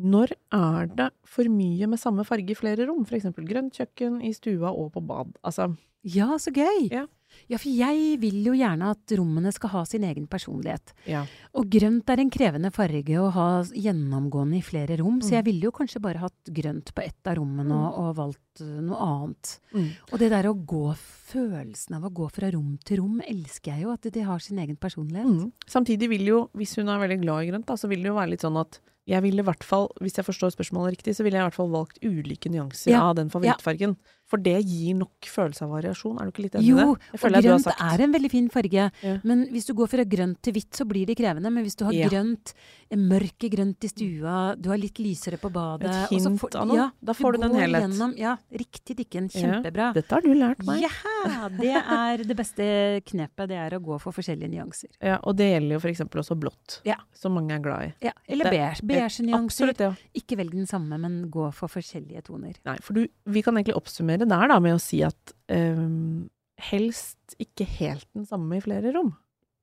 Når 0.00 0.32
er 0.52 0.86
det 0.96 1.10
for 1.28 1.44
mye 1.44 1.86
med 1.86 1.98
samme 2.00 2.24
farge 2.24 2.50
i 2.50 2.54
flere 2.58 2.86
rom? 2.88 3.04
Eksempel 3.04 3.44
grønt 3.46 3.74
kjøkken, 3.76 4.22
i 4.24 4.32
stua 4.32 4.70
og 4.72 4.92
på 4.94 5.00
bad. 5.06 5.36
Altså, 5.44 5.74
Ja, 6.04 6.32
så 6.38 6.50
gøy! 6.50 6.88
Ja. 6.90 7.06
Ja, 7.48 7.56
for 7.56 7.70
jeg 7.72 8.18
vil 8.20 8.42
jo 8.44 8.52
gjerne 8.52 8.90
at 8.92 9.12
rommene 9.16 9.48
skal 9.54 9.70
ha 9.70 9.84
sin 9.88 10.02
egen 10.04 10.26
personlighet. 10.28 10.92
ja. 11.08 11.24
Og 11.54 11.64
grønt 11.70 12.10
er 12.10 12.20
en 12.20 12.28
krevende 12.30 12.70
farge 12.70 13.14
å 13.16 13.30
ha 13.32 13.62
gjennomgående 13.64 14.58
i 14.58 14.60
flere 14.60 14.98
rom, 14.98 15.20
så 15.22 15.30
Mm. 15.30 15.36
jeg 15.38 15.44
ville 15.44 15.62
jo 15.64 15.70
kanskje 15.70 16.00
bare 16.02 16.18
hatt 16.18 16.44
grønt 16.52 16.92
på 16.94 17.00
ett 17.02 17.26
av 17.26 17.36
rommene 17.36 17.72
og, 17.72 17.98
og 18.02 18.16
valgt 18.16 18.60
uh, 18.60 18.80
noe 18.82 18.98
annet. 18.98 19.58
Mm. 19.72 19.88
Og 20.12 20.18
det 20.18 20.30
der 20.30 20.44
å 20.50 20.54
gå, 20.66 20.94
følelsen 21.32 21.96
av 21.96 22.04
å 22.04 22.12
gå 22.12 22.28
fra 22.32 22.50
rom 22.52 22.76
til 22.84 23.00
rom, 23.00 23.20
elsker 23.24 23.72
jeg 23.76 23.86
jo, 23.86 23.92
at 23.96 24.02
de 24.12 24.20
har 24.26 24.38
sin 24.44 24.58
egen 24.58 24.76
personlighet. 24.76 25.26
Mm. 25.26 25.52
Samtidig 25.66 26.08
vil 26.12 26.26
jo, 26.28 26.50
hvis 26.58 26.76
hun 26.76 26.88
er 26.92 27.00
veldig 27.00 27.20
glad 27.24 27.44
i 27.46 27.50
grønt, 27.52 27.66
da, 27.66 27.74
så 27.80 27.88
vil 27.88 28.02
det 28.04 28.10
jo 28.12 28.18
være 28.18 28.30
litt 28.34 28.44
sånn 28.44 28.60
at 28.60 28.80
jeg 29.08 29.22
ville 29.24 29.42
i 29.42 29.46
hvert 29.46 29.64
fall, 29.66 29.88
hvis 30.00 30.14
jeg 30.16 30.24
forstår 30.24 30.52
spørsmålet 30.54 30.96
riktig, 30.98 31.16
så 31.16 31.24
ville 31.24 31.34
jeg 31.38 31.42
i 31.42 31.48
hvert 31.50 31.58
fall 31.58 31.72
valgt 31.72 31.98
ulike 32.06 32.50
nyanser 32.52 32.92
Ja. 32.92 33.00
av 33.10 33.16
den 33.16 33.30
favorittfargen. 33.30 33.96
For 34.32 34.40
det 34.40 34.54
gir 34.64 34.94
nok 34.96 35.28
følelse 35.28 35.66
av 35.66 35.74
variasjon. 35.74 36.16
Er 36.22 36.24
du 36.24 36.30
ikke 36.32 36.44
litt 36.46 36.54
enig 36.56 36.64
i 36.64 36.70
Jo, 36.70 36.76
det? 36.78 36.86
og 36.88 36.98
Jeg 37.12 37.20
føler 37.20 37.36
at 37.36 37.44
du 37.44 37.48
har 37.52 37.58
grønt 37.58 37.82
er 37.92 38.04
en 38.06 38.12
veldig 38.16 38.30
fin 38.32 38.48
farge, 38.48 38.84
Ja. 39.02 39.16
men 39.28 39.42
hvis 39.52 39.66
du 39.68 39.74
går 39.76 39.88
fra 39.92 40.04
grønt 40.08 40.40
til 40.40 40.54
hvitt, 40.56 40.70
så 40.72 40.86
blir 40.88 41.04
det 41.06 41.18
krevende. 41.18 41.52
Men 41.52 41.62
hvis 41.66 41.76
du 41.76 41.84
har 41.84 41.92
Ja. 41.92 42.08
grønt, 42.08 42.54
mørke 42.96 43.50
grønt 43.52 43.84
i 43.84 43.88
stua, 43.88 44.54
du 44.56 44.70
har 44.70 44.78
litt 44.78 44.96
lysere 44.98 45.36
på 45.40 45.50
badet 45.52 45.84
Et 45.88 46.12
og 46.12 46.20
så 46.20 46.28
hint 46.30 46.40
får- 46.40 46.56
av 46.60 46.66
noe. 46.68 46.76
Ja, 46.76 46.90
Da 47.04 47.12
får 47.12 47.32
du 47.32 47.38
den 47.40 47.50
helheten. 47.52 47.72
helhet. 47.72 47.90
Gjennom, 47.92 48.16
ja, 48.18 48.36
riktig, 48.52 48.96
Dikken. 48.96 49.28
Kjempebra. 49.28 49.92
Dette 49.94 50.10
har 50.10 50.20
du 50.22 50.28
lært 50.34 50.64
meg. 50.64 50.80
Ja, 50.82 51.48
det 51.48 51.76
er 51.76 52.16
det 52.24 52.36
beste 52.36 53.02
knepet. 53.04 53.48
Det 53.48 53.56
er 53.56 53.70
å 53.78 53.82
gå 53.82 54.00
for 54.00 54.12
forskjellige 54.12 54.48
nyanser. 54.50 54.88
Ja, 55.02 55.18
og 55.24 55.36
det 55.36 55.50
gjelder 55.52 55.72
jo 55.76 55.80
for 55.80 55.88
eksempel 55.88 56.20
også 56.22 56.38
blått, 56.38 56.80
Ja. 56.84 56.96
som 57.12 57.34
mange 57.34 57.52
er 57.52 57.58
glad 57.60 57.82
i. 57.82 57.94
Ja, 58.06 58.12
eller 58.28 58.44
beige. 58.46 58.80
Beige 58.82 59.20
nyanser. 59.20 59.44
Absolutt, 59.68 59.78
ja. 59.80 59.94
Ikke 60.14 60.36
velg 60.38 60.50
den 60.52 60.66
samme, 60.66 60.98
men 60.98 61.30
gå 61.30 61.52
for 61.52 61.68
forskjellige 61.68 62.22
toner. 62.24 62.54
Nei, 62.64 62.76
for 62.80 62.92
du, 62.94 63.06
vi 63.26 63.42
kan 63.42 63.54
egentlig 63.56 63.74
oppsummere 63.74 64.21
der 64.30 64.48
da 64.52 64.58
med 64.62 64.76
å 64.76 64.82
si 64.82 65.02
at 65.06 65.34
um, 65.52 66.28
helst 66.70 67.36
ikke 67.42 67.66
helt 67.80 68.08
den 68.14 68.26
samme 68.28 68.58
i 68.58 68.64
flere 68.64 68.94
rom. 68.94 69.14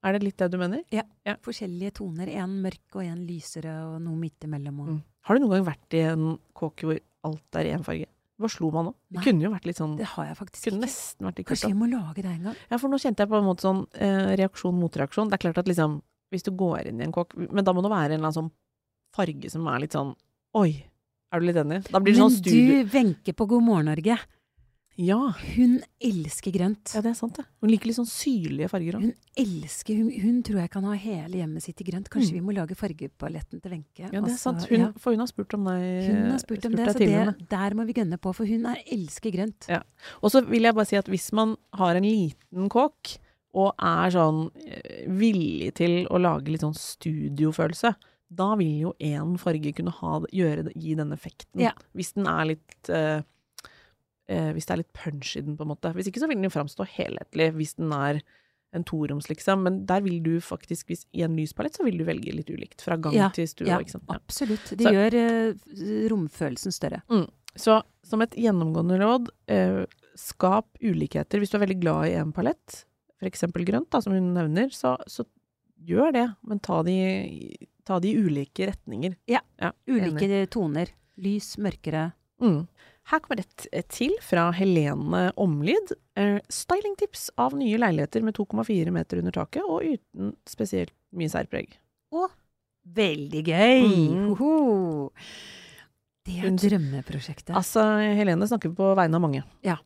Er 0.05 0.15
det 0.15 0.23
litt 0.23 0.39
det 0.39 0.47
du 0.53 0.59
mener? 0.59 0.83
Ja. 0.95 1.03
Forskjellige 1.43 1.97
toner. 1.99 2.31
En 2.39 2.59
mørk 2.63 2.95
og 2.95 3.03
en 3.03 3.19
lysere, 3.27 3.73
og 3.89 3.99
noe 4.03 4.15
midt 4.19 4.47
imellom. 4.47 4.79
Og... 4.83 4.93
Mm. 4.95 5.01
Har 5.27 5.35
du 5.35 5.43
noen 5.43 5.57
gang 5.57 5.67
vært 5.67 5.97
i 5.99 6.05
en 6.07 6.29
kåke 6.55 6.87
hvor 6.87 7.01
alt 7.27 7.59
er 7.59 7.73
én 7.73 7.83
farge? 7.85 8.07
Hva 8.39 8.47
slo 8.47 8.69
man 8.71 8.87
nå? 8.87 8.93
Det 9.11 9.23
kunne 9.25 9.43
jo 9.43 9.49
vært 9.51 9.65
litt 9.67 9.79
sånn 9.81 9.97
Det 9.99 10.05
har 10.13 10.29
jeg 10.29 10.35
faktisk 10.39 10.69
Kunne 10.69 10.77
ikke. 10.79 10.85
nesten 10.85 11.27
vært 11.27 11.41
i 11.41 11.43
Kanskje 11.49 11.67
jeg 11.67 11.75
vi 11.75 11.79
må 11.81 11.89
lage 11.91 12.23
det 12.23 12.29
en 12.31 12.45
gang. 12.47 12.61
Ja, 12.71 12.77
for 12.79 12.87
nå 12.91 12.99
kjente 13.03 13.25
jeg 13.25 13.31
på 13.33 13.35
en 13.35 13.47
måte 13.49 13.65
sånn 13.65 13.81
eh, 13.99 14.29
reaksjon-motreaksjon. 14.39 15.27
Det 15.27 15.35
er 15.35 15.43
klart 15.43 15.59
at 15.59 15.67
liksom, 15.67 15.97
hvis 16.31 16.47
du 16.47 16.53
går 16.55 16.87
inn 16.93 17.01
i 17.03 17.07
en 17.09 17.15
kåk 17.15 17.35
Men 17.35 17.67
da 17.67 17.75
må 17.75 17.83
det 17.83 17.91
være 17.91 18.15
en 18.15 18.21
eller 18.21 18.29
annen 18.29 18.37
sånn 18.37 18.53
farge 19.15 19.51
som 19.51 19.67
er 19.67 19.83
litt 19.83 19.97
sånn 19.97 20.13
Oi, 20.55 20.69
er 21.29 21.41
du 21.41 21.49
litt 21.49 21.59
enig? 21.59 21.81
Da 21.89 21.99
blir 21.99 22.15
det 22.15 22.21
Men 22.21 22.29
sånn 22.29 22.37
studio... 22.39 22.77
du, 22.79 22.93
Wenche 22.95 23.35
på 23.35 23.49
God 23.51 23.65
morgen 23.67 23.91
Norge. 23.91 24.15
Ja. 24.99 25.17
Hun 25.55 25.77
elsker 26.03 26.51
grønt. 26.51 26.91
ja, 26.93 26.99
det 27.05 27.13
er 27.13 27.15
sant 27.15 27.37
det. 27.39 27.45
Hun 27.63 27.71
liker 27.71 27.87
litt 27.87 27.95
sånn 27.97 28.09
syrlige 28.09 28.67
farger 28.71 28.97
òg. 28.97 29.05
Hun 29.05 29.13
elsker 29.39 29.95
hun, 29.95 30.09
hun 30.23 30.41
tror 30.43 30.59
jeg 30.59 30.71
kan 30.73 30.83
ha 30.89 30.95
hele 30.99 31.39
hjemmet 31.39 31.63
sitt 31.63 31.79
i 31.79 31.87
grønt. 31.87 32.09
Kanskje 32.11 32.33
Mm. 32.33 32.39
vi 32.39 32.43
må 32.49 32.55
lage 32.57 32.75
fargepaletten 32.75 33.61
til 33.63 33.71
Wenche. 33.71 34.03
Ja, 34.03 34.09
det 34.11 34.19
er 34.19 34.27
Altså, 34.27 34.37
sant. 34.43 34.67
Hun, 34.69 34.79
ja. 34.79 34.91
For 34.99 35.15
hun 35.15 35.19
har 35.23 35.31
spurt 35.31 35.53
om 35.55 35.63
deg 35.69 36.09
Hun 36.09 36.31
har 36.33 36.39
spurt 36.43 36.65
om 36.67 36.75
det, 36.75 36.85
deg 36.85 36.95
så 36.95 36.99
det, 36.99 37.47
der 37.49 37.73
må 37.79 37.85
vi 37.87 37.93
gønne 37.93 38.19
på, 38.19 38.35
for 38.35 38.45
hun 38.45 38.65
er, 38.65 38.83
elsker 38.91 39.31
grønt. 39.31 39.69
Ja. 39.71 39.81
Og 40.21 40.31
så 40.35 40.43
vil 40.45 40.63
jeg 40.67 40.75
bare 40.75 40.85
si 40.91 40.99
at 40.99 41.07
hvis 41.07 41.31
man 41.33 41.55
har 41.73 41.95
en 41.95 42.03
liten 42.03 42.67
kåk, 42.69 43.17
og 43.55 43.73
er 43.81 44.11
sånn 44.13 44.51
eh, 44.67 45.07
villig 45.09 45.73
til 45.79 46.05
å 46.11 46.19
lage 46.21 46.51
litt 46.51 46.61
sånn 46.61 46.75
studiofølelse, 46.77 47.95
da 48.29 48.51
vil 48.59 48.75
jo 48.83 48.91
én 49.01 49.39
farge 49.41 49.71
kunne 49.73 49.91
ha, 49.95 50.19
gjøre, 50.29 50.69
gi 50.75 50.93
den 50.99 51.11
effekten. 51.15 51.63
Ja. 51.63 51.71
Hvis 51.97 52.13
den 52.13 52.27
er 52.29 52.45
litt 52.51 52.89
eh, 52.93 53.23
eh, 54.29 54.51
Hvis 54.55 54.69
det 54.69 54.75
er 54.75 54.81
litt 54.83 54.93
punch 54.95 55.35
i 55.39 55.41
den, 55.45 55.57
på 55.57 55.65
en 55.65 55.71
måte. 55.73 55.91
Hvis 55.97 56.09
ikke 56.11 56.21
så 56.21 56.29
vil 56.29 56.37
den 56.39 56.47
jo 56.47 56.53
framstå 56.53 56.85
helhetlig, 56.95 57.49
hvis 57.57 57.75
den 57.79 57.91
er 57.95 58.21
en 58.77 58.83
toroms, 58.85 59.29
liksom. 59.31 59.63
Men 59.65 59.79
der 59.89 60.03
vil 60.05 60.19
du 60.21 60.35
faktisk, 60.45 60.91
hvis 60.91 61.07
i 61.17 61.23
en 61.25 61.35
lyspalett, 61.37 61.77
så 61.79 61.85
vil 61.87 61.97
du 61.97 62.05
velge 62.05 62.33
litt 62.35 62.51
ulikt. 62.53 62.83
Fra 62.85 62.99
gang 63.01 63.15
Ja, 63.17 63.29
til 63.33 63.47
stue, 63.49 63.67
Ja, 63.67 63.79
ikke 63.81 63.95
sant. 63.97 64.05
Ja. 64.07 64.19
absolutt. 64.21 64.69
Det 64.77 64.85
Så- 64.85 64.93
gjør 64.93 65.17
eh, 65.17 66.09
romfølelsen 66.13 66.71
større. 66.75 67.01
Så 67.57 67.81
som 68.05 68.21
et 68.21 68.31
gjennomgående 68.37 68.99
råd, 69.01 69.29
eh, 69.47 69.85
skap 70.15 70.67
ulikheter. 70.81 71.39
Hvis 71.39 71.49
du 71.49 71.57
er 71.57 71.65
veldig 71.65 71.79
glad 71.81 72.07
i 72.09 72.13
en 72.19 72.31
palett, 72.31 72.85
f.eks. 73.19 73.41
grønt, 73.65 73.89
da, 73.89 73.99
som 74.01 74.13
hun 74.13 74.33
nevner, 74.35 74.69
så, 74.69 74.97
så 75.07 75.25
gjør 75.83 76.13
det. 76.13 76.27
Men 76.43 76.59
ta 76.59 76.83
de, 76.83 77.57
ta 77.85 77.99
de 77.99 78.13
ulike 78.15 78.69
retninger. 78.69 79.15
Ja, 79.27 79.41
ja 79.59 79.71
Ulike 79.87 80.47
toner. 80.51 80.91
Lys, 81.17 81.57
mørkere. 81.57 82.13
Mm. 82.39 82.67
Her 83.09 83.21
kommer 83.23 83.41
et 83.41 83.87
til 83.89 84.13
fra 84.21 84.49
Helene 84.53 85.29
Omlid. 85.41 85.95
Eh, 86.19 86.37
stylingtips 86.53 87.29
av 87.41 87.55
nye 87.57 87.79
leiligheter 87.81 88.21
med 88.25 88.37
2,4 88.37 88.93
meter 88.93 89.23
under 89.23 89.33
taket, 89.33 89.65
og 89.65 89.81
uten 89.81 90.35
spesielt 90.49 90.93
mye 91.17 91.31
særpreg. 91.31 91.73
Veldig 92.89 93.41
gøy! 93.45 93.81
Mm. 93.85 94.29
Hoho. 94.37 95.09
Det 96.25 96.37
er 96.45 96.53
drømmeprosjektet. 96.61 97.53
Altså, 97.57 97.83
Helene 98.17 98.47
snakker 98.49 98.73
på 98.77 98.93
vegne 98.97 99.17
av 99.17 99.23
mange. 99.25 99.41
Ja. 99.65 99.79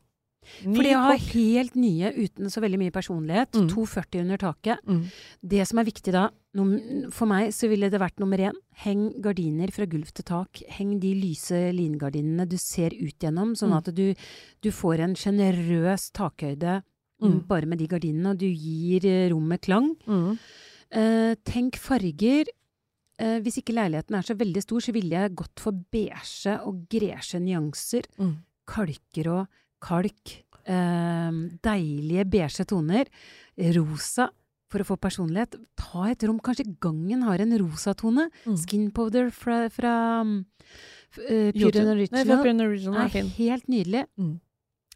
Ny 0.64 0.74
For 0.76 0.82
det 0.86 0.92
å 0.96 1.02
ha 1.06 1.16
helt 1.16 1.74
nye 1.76 2.12
uten 2.14 2.50
så 2.52 2.60
veldig 2.64 2.78
mye 2.78 2.90
personlighet, 2.94 3.52
Mm. 3.54 3.68
2,40 3.68 4.20
under 4.20 4.36
taket 4.38 4.78
Mm. 4.86 5.04
Det 5.42 5.66
som 5.68 5.78
er 5.78 5.84
viktig 5.84 6.12
da, 6.12 6.28
for 7.10 7.26
meg 7.26 7.50
så 7.52 7.68
ville 7.68 7.90
det 7.90 7.98
vært 8.00 8.18
nummer 8.20 8.38
én. 8.38 8.54
Heng 8.84 9.20
gardiner 9.20 9.70
fra 9.72 9.86
gulv 9.86 10.12
til 10.12 10.24
tak. 10.24 10.62
Heng 10.68 10.98
de 11.00 11.14
lyse 11.14 11.72
lingardinene 11.74 12.46
du 12.48 12.56
ser 12.56 12.90
ut 12.94 13.18
gjennom, 13.18 13.54
sånn 13.56 13.70
Mm. 13.70 13.76
at 13.78 13.94
du, 13.94 14.14
du 14.62 14.70
får 14.70 15.00
en 15.00 15.14
sjenerøs 15.14 16.10
takhøyde 16.12 16.82
mm. 17.22 17.46
Bare 17.48 17.64
med 17.66 17.78
de 17.78 17.86
gardinene, 17.88 18.30
og 18.32 18.38
du 18.38 18.46
gir 18.46 19.04
eh, 19.06 19.30
rommet 19.30 19.62
klang. 19.62 19.94
Mm. 20.06 20.38
Eh, 20.92 21.34
tenk 21.44 21.76
farger. 21.76 22.44
Eh, 23.18 23.38
hvis 23.40 23.58
ikke 23.62 23.72
leiligheten 23.72 24.14
er 24.18 24.22
så 24.26 24.34
veldig 24.36 24.60
stor, 24.62 24.80
så 24.80 24.92
ville 24.92 25.10
jeg 25.14 25.34
gått 25.36 25.58
for 25.62 25.72
beige 25.72 26.58
og 26.66 26.86
gresje 26.90 27.40
nyanser. 27.40 28.02
Mm. 28.18 28.36
Kalkrå, 28.66 29.46
kalk. 29.84 30.38
Eh, 30.64 31.42
deilige 31.64 32.24
beige 32.32 32.64
toner. 32.70 33.10
Rosa 33.76 34.30
for 34.72 34.82
å 34.82 34.88
få 34.88 34.96
personlighet. 34.98 35.58
Ta 35.78 36.08
et 36.10 36.24
rom. 36.26 36.40
Kanskje 36.42 36.66
gangen 36.82 37.22
har 37.26 37.42
en 37.44 37.54
rosatone. 37.62 38.28
Mm. 38.46 38.56
Skin 38.64 38.88
powder 38.96 39.28
fra, 39.34 39.64
fra 39.72 39.92
uh, 40.24 41.50
Pure 41.54 41.84
and 41.84 41.92
Original. 41.94 42.24
Nei, 42.24 42.40
Pure 42.40 42.66
Original 42.66 43.04
er 43.06 43.30
helt 43.36 43.70
nydelig. 43.70 44.06
Mm. 44.18 44.34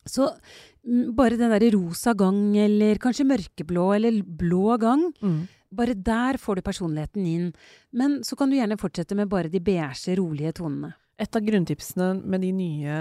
Så 0.08 0.26
mm, 0.32 1.12
bare 1.16 1.36
den 1.38 1.52
derre 1.52 1.70
rosa 1.76 2.14
gang, 2.16 2.40
eller 2.56 2.98
kanskje 3.02 3.28
mørkeblå, 3.28 3.90
eller 3.98 4.22
blå 4.24 4.78
gang, 4.80 5.08
Mm. 5.20 5.42
bare 5.70 5.94
der 5.94 6.38
får 6.40 6.56
du 6.56 6.62
personligheten 6.64 7.26
inn. 7.26 7.52
Men 7.92 8.22
så 8.24 8.36
kan 8.38 8.48
du 8.48 8.56
gjerne 8.56 8.78
fortsette 8.80 9.14
med 9.14 9.28
bare 9.28 9.50
de 9.52 9.60
beige, 9.60 10.16
rolige 10.16 10.54
tonene. 10.56 10.94
Et 11.18 11.34
av 11.36 11.42
grunntipsene 11.42 12.12
med 12.22 12.40
de 12.44 12.52
nye 12.54 12.96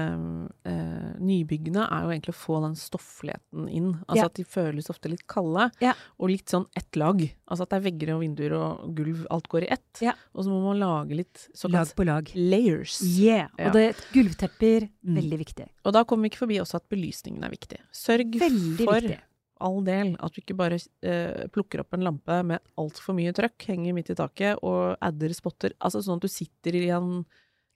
eh, 0.65 1.09
nybyggene 1.21 1.83
er 1.85 2.01
jo 2.05 2.09
egentlig 2.15 2.33
å 2.33 2.37
få 2.39 2.55
den 2.63 2.73
stoffligheten 2.79 3.67
inn. 3.69 3.91
Altså 4.07 4.23
Ja. 4.23 4.25
at 4.25 4.33
de 4.39 4.43
føles 4.43 4.89
ofte 4.89 5.09
litt 5.11 5.27
kalde, 5.29 5.67
Ja. 5.79 5.93
og 6.19 6.29
litt 6.31 6.47
sånn 6.49 6.65
ett 6.75 6.95
lag. 6.97 7.21
Altså 7.47 7.61
at 7.61 7.69
det 7.69 7.77
er 7.77 7.91
vegger 7.91 8.13
og 8.15 8.21
vinduer 8.21 8.53
og 8.57 8.95
gulv, 8.95 9.27
alt 9.29 9.47
går 9.47 9.63
i 9.67 9.71
ett. 9.71 10.01
Ja. 10.01 10.13
Og 10.33 10.45
så 10.45 10.49
må 10.49 10.63
man 10.63 10.79
lage 10.79 11.15
litt 11.15 11.47
Lag 11.49 11.85
såkalt 11.85 11.95
på 11.95 12.05
lag. 12.05 12.31
layers. 12.35 13.01
Yeah! 13.03 13.49
Ja. 13.59 13.67
Og 13.67 13.73
det 13.73 13.95
gulvtepper, 14.11 14.89
Mm. 15.05 15.15
veldig 15.21 15.37
viktig. 15.45 15.69
Og 15.85 15.93
da 15.93 16.03
kommer 16.03 16.23
vi 16.23 16.29
ikke 16.31 16.45
forbi 16.47 16.57
også 16.59 16.75
at 16.81 16.89
belysningen 16.89 17.43
er 17.43 17.49
viktig. 17.51 17.77
Sørg 17.93 18.33
Veldig 18.33 18.83
for 18.85 18.99
viktig. 18.99 19.19
all 19.61 19.81
del 19.83 20.15
at 20.19 20.33
du 20.33 20.41
ikke 20.41 20.57
bare 20.57 20.79
eh, 21.03 21.47
plukker 21.49 21.79
opp 21.81 21.93
en 21.93 22.01
lampe 22.01 22.43
med 22.45 22.59
altfor 22.77 23.13
mye 23.15 23.31
trøkk, 23.31 23.57
henger 23.67 23.93
midt 23.93 24.09
i 24.09 24.15
taket 24.15 24.57
og 24.63 24.97
adder 25.01 25.29
spotter. 25.33 25.71
Altså 25.79 26.01
sånn 26.03 26.15
at 26.17 26.21
du 26.21 26.27
sitter 26.27 26.73
i 26.75 26.89
en 26.89 27.25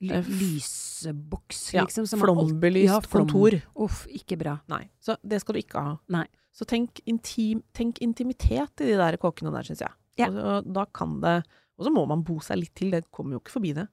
Ly 0.02 0.22
lyseboks, 0.42 1.74
ja, 1.76 1.84
liksom. 1.86 2.08
som 2.08 2.20
flombelyst 2.20 2.90
Ja, 2.90 3.00
flom. 3.02 3.28
kontor. 3.28 3.62
Uff, 3.76 4.06
ikke 4.10 4.38
bra. 4.38 4.58
Nei. 4.72 4.90
Så 5.00 5.16
det 5.24 5.42
skal 5.42 5.54
du 5.58 5.62
ikke 5.62 5.82
ha. 5.82 5.96
Nei. 6.10 6.26
Så 6.54 6.66
tenk, 6.68 7.00
intim, 7.08 7.62
tenk 7.74 8.02
intimitet 8.04 8.82
i 8.84 8.90
de 8.92 8.98
der 9.00 9.18
kåkene 9.18 9.54
der, 9.54 9.64
syns 9.64 9.80
jeg. 9.86 9.92
Ja. 10.20 10.28
Og 10.30 10.68
da 10.74 10.86
kan 10.94 11.20
det 11.24 11.44
Og 11.80 11.86
så 11.88 11.90
må 11.96 12.04
man 12.06 12.22
bo 12.22 12.36
seg 12.40 12.60
litt 12.60 12.76
til, 12.76 12.92
det 12.92 13.08
kommer 13.10 13.34
jo 13.34 13.40
ikke 13.40 13.54
forbi 13.56 13.72
det. 13.74 13.88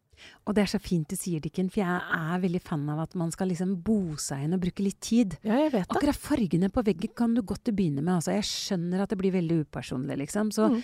Og 0.44 0.53
det 0.55 0.61
er 0.64 0.66
så 0.68 0.79
fint 0.83 1.09
du 1.09 1.14
sier, 1.16 1.40
Dikken, 1.40 1.71
for 1.73 1.81
jeg 1.81 2.03
er 2.18 2.40
veldig 2.42 2.61
fan 2.61 2.83
av 2.90 2.99
at 3.07 3.14
man 3.16 3.31
skal 3.33 3.49
liksom 3.49 3.77
bo 3.83 4.14
seg 4.21 4.42
inn 4.44 4.53
og 4.53 4.61
bruke 4.61 4.83
litt 4.85 4.99
tid. 5.01 5.38
Ja, 5.42 5.55
jeg 5.57 5.73
vet 5.73 5.87
det. 5.88 5.97
Akkurat 5.97 6.18
fargene 6.21 6.68
på 6.75 6.85
veggen 6.85 7.14
kan 7.16 7.33
du 7.33 7.40
godt 7.40 7.71
begynne 7.73 8.03
med. 8.03 8.18
Altså, 8.18 8.35
jeg 8.35 8.44
skjønner 8.44 9.01
at 9.07 9.09
det 9.14 9.16
blir 9.23 9.33
veldig 9.33 9.62
upersonlig, 9.64 10.18
liksom. 10.18 10.51
Så 10.53 10.68
Mm. 10.68 10.83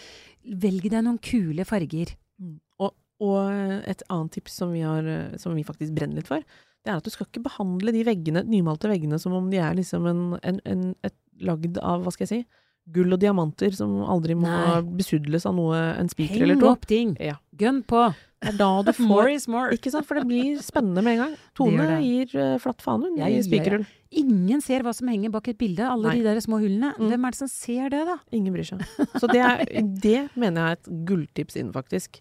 velg 0.62 0.88
deg 0.88 1.04
noen 1.04 1.18
kule 1.20 1.64
farger. 1.66 2.14
Mm. 2.40 2.60
Og, 2.80 2.94
og 3.22 3.84
et 3.86 4.02
annet 4.10 4.34
tips 4.34 4.58
som 4.62 4.72
vi, 4.74 4.82
har, 4.86 5.06
eh, 5.06 5.36
som 5.40 5.54
vi 5.54 5.66
faktisk 5.66 5.94
brenner 5.96 6.18
litt 6.20 6.30
for, 6.30 6.42
det 6.84 6.92
er 6.92 6.98
at 7.00 7.06
du 7.06 7.12
skal 7.12 7.28
ikke 7.28 7.44
behandle 7.46 7.94
de 7.94 8.02
veggene, 8.04 8.42
nymalte 8.48 8.90
veggene 8.90 9.18
som 9.20 9.36
om 9.36 9.46
de 9.52 9.60
er 9.62 9.76
liksom 9.78 10.08
en, 10.10 10.24
en, 10.42 10.60
en, 10.68 10.90
et 11.06 11.16
lagd 11.44 11.78
av, 11.80 12.04
hva 12.04 12.12
skal 12.12 12.26
jeg 12.26 12.32
si, 12.32 12.60
gull 12.92 13.16
og 13.16 13.20
diamanter 13.22 13.72
som 13.72 13.96
aldri 14.12 14.36
må 14.36 14.50
Nei. 14.50 14.82
besudles 14.98 15.46
av 15.48 15.56
noe, 15.56 15.78
en 15.96 16.10
spiker 16.12 16.44
eller 16.44 16.58
to. 16.58 16.66
Heng 16.66 16.74
opp 16.74 16.86
ting! 16.90 17.14
Ja. 17.22 17.38
Gønn 17.56 17.80
på! 17.88 18.04
Det 18.44 18.50
er 18.52 18.58
da 18.58 18.68
du 18.84 18.90
More 19.08 19.22
får 19.24 19.30
is 19.32 19.46
more! 19.48 19.70
Ikke 19.72 19.92
sant, 19.94 20.04
for 20.08 20.20
det 20.20 20.26
blir 20.28 20.58
spennende 20.70 21.04
med 21.04 21.16
en 21.16 21.22
gang. 21.22 21.36
Tone 21.56 21.78
det 21.80 21.94
det. 21.94 22.00
gir 22.04 22.34
uh, 22.36 22.58
flatt 22.60 22.84
faen, 22.84 23.06
hun, 23.06 23.16
Gir 23.22 23.46
spikerhull. 23.46 23.86
Ingen 24.14 24.60
ser 24.62 24.84
hva 24.84 24.92
som 24.94 25.08
henger 25.10 25.32
bak 25.34 25.48
et 25.50 25.58
bilde, 25.58 25.86
alle 25.88 26.10
Nei. 26.10 26.18
de 26.20 26.28
der 26.28 26.42
små 26.44 26.60
hullene. 26.62 26.92
Mm. 26.98 27.08
Hvem 27.08 27.24
er 27.24 27.34
det 27.34 27.40
som 27.40 27.50
ser 27.50 27.88
det, 27.94 28.02
da? 28.10 28.18
Ingen 28.36 28.54
bryr 28.54 28.68
seg. 28.68 28.84
Så 29.16 29.30
det, 29.32 29.40
er, 29.40 29.64
det 30.04 30.20
mener 30.36 30.60
jeg 30.60 30.76
er 30.76 30.82
et 30.82 30.92
gulltips 31.08 31.58
inn, 31.58 31.72
faktisk. 31.74 32.20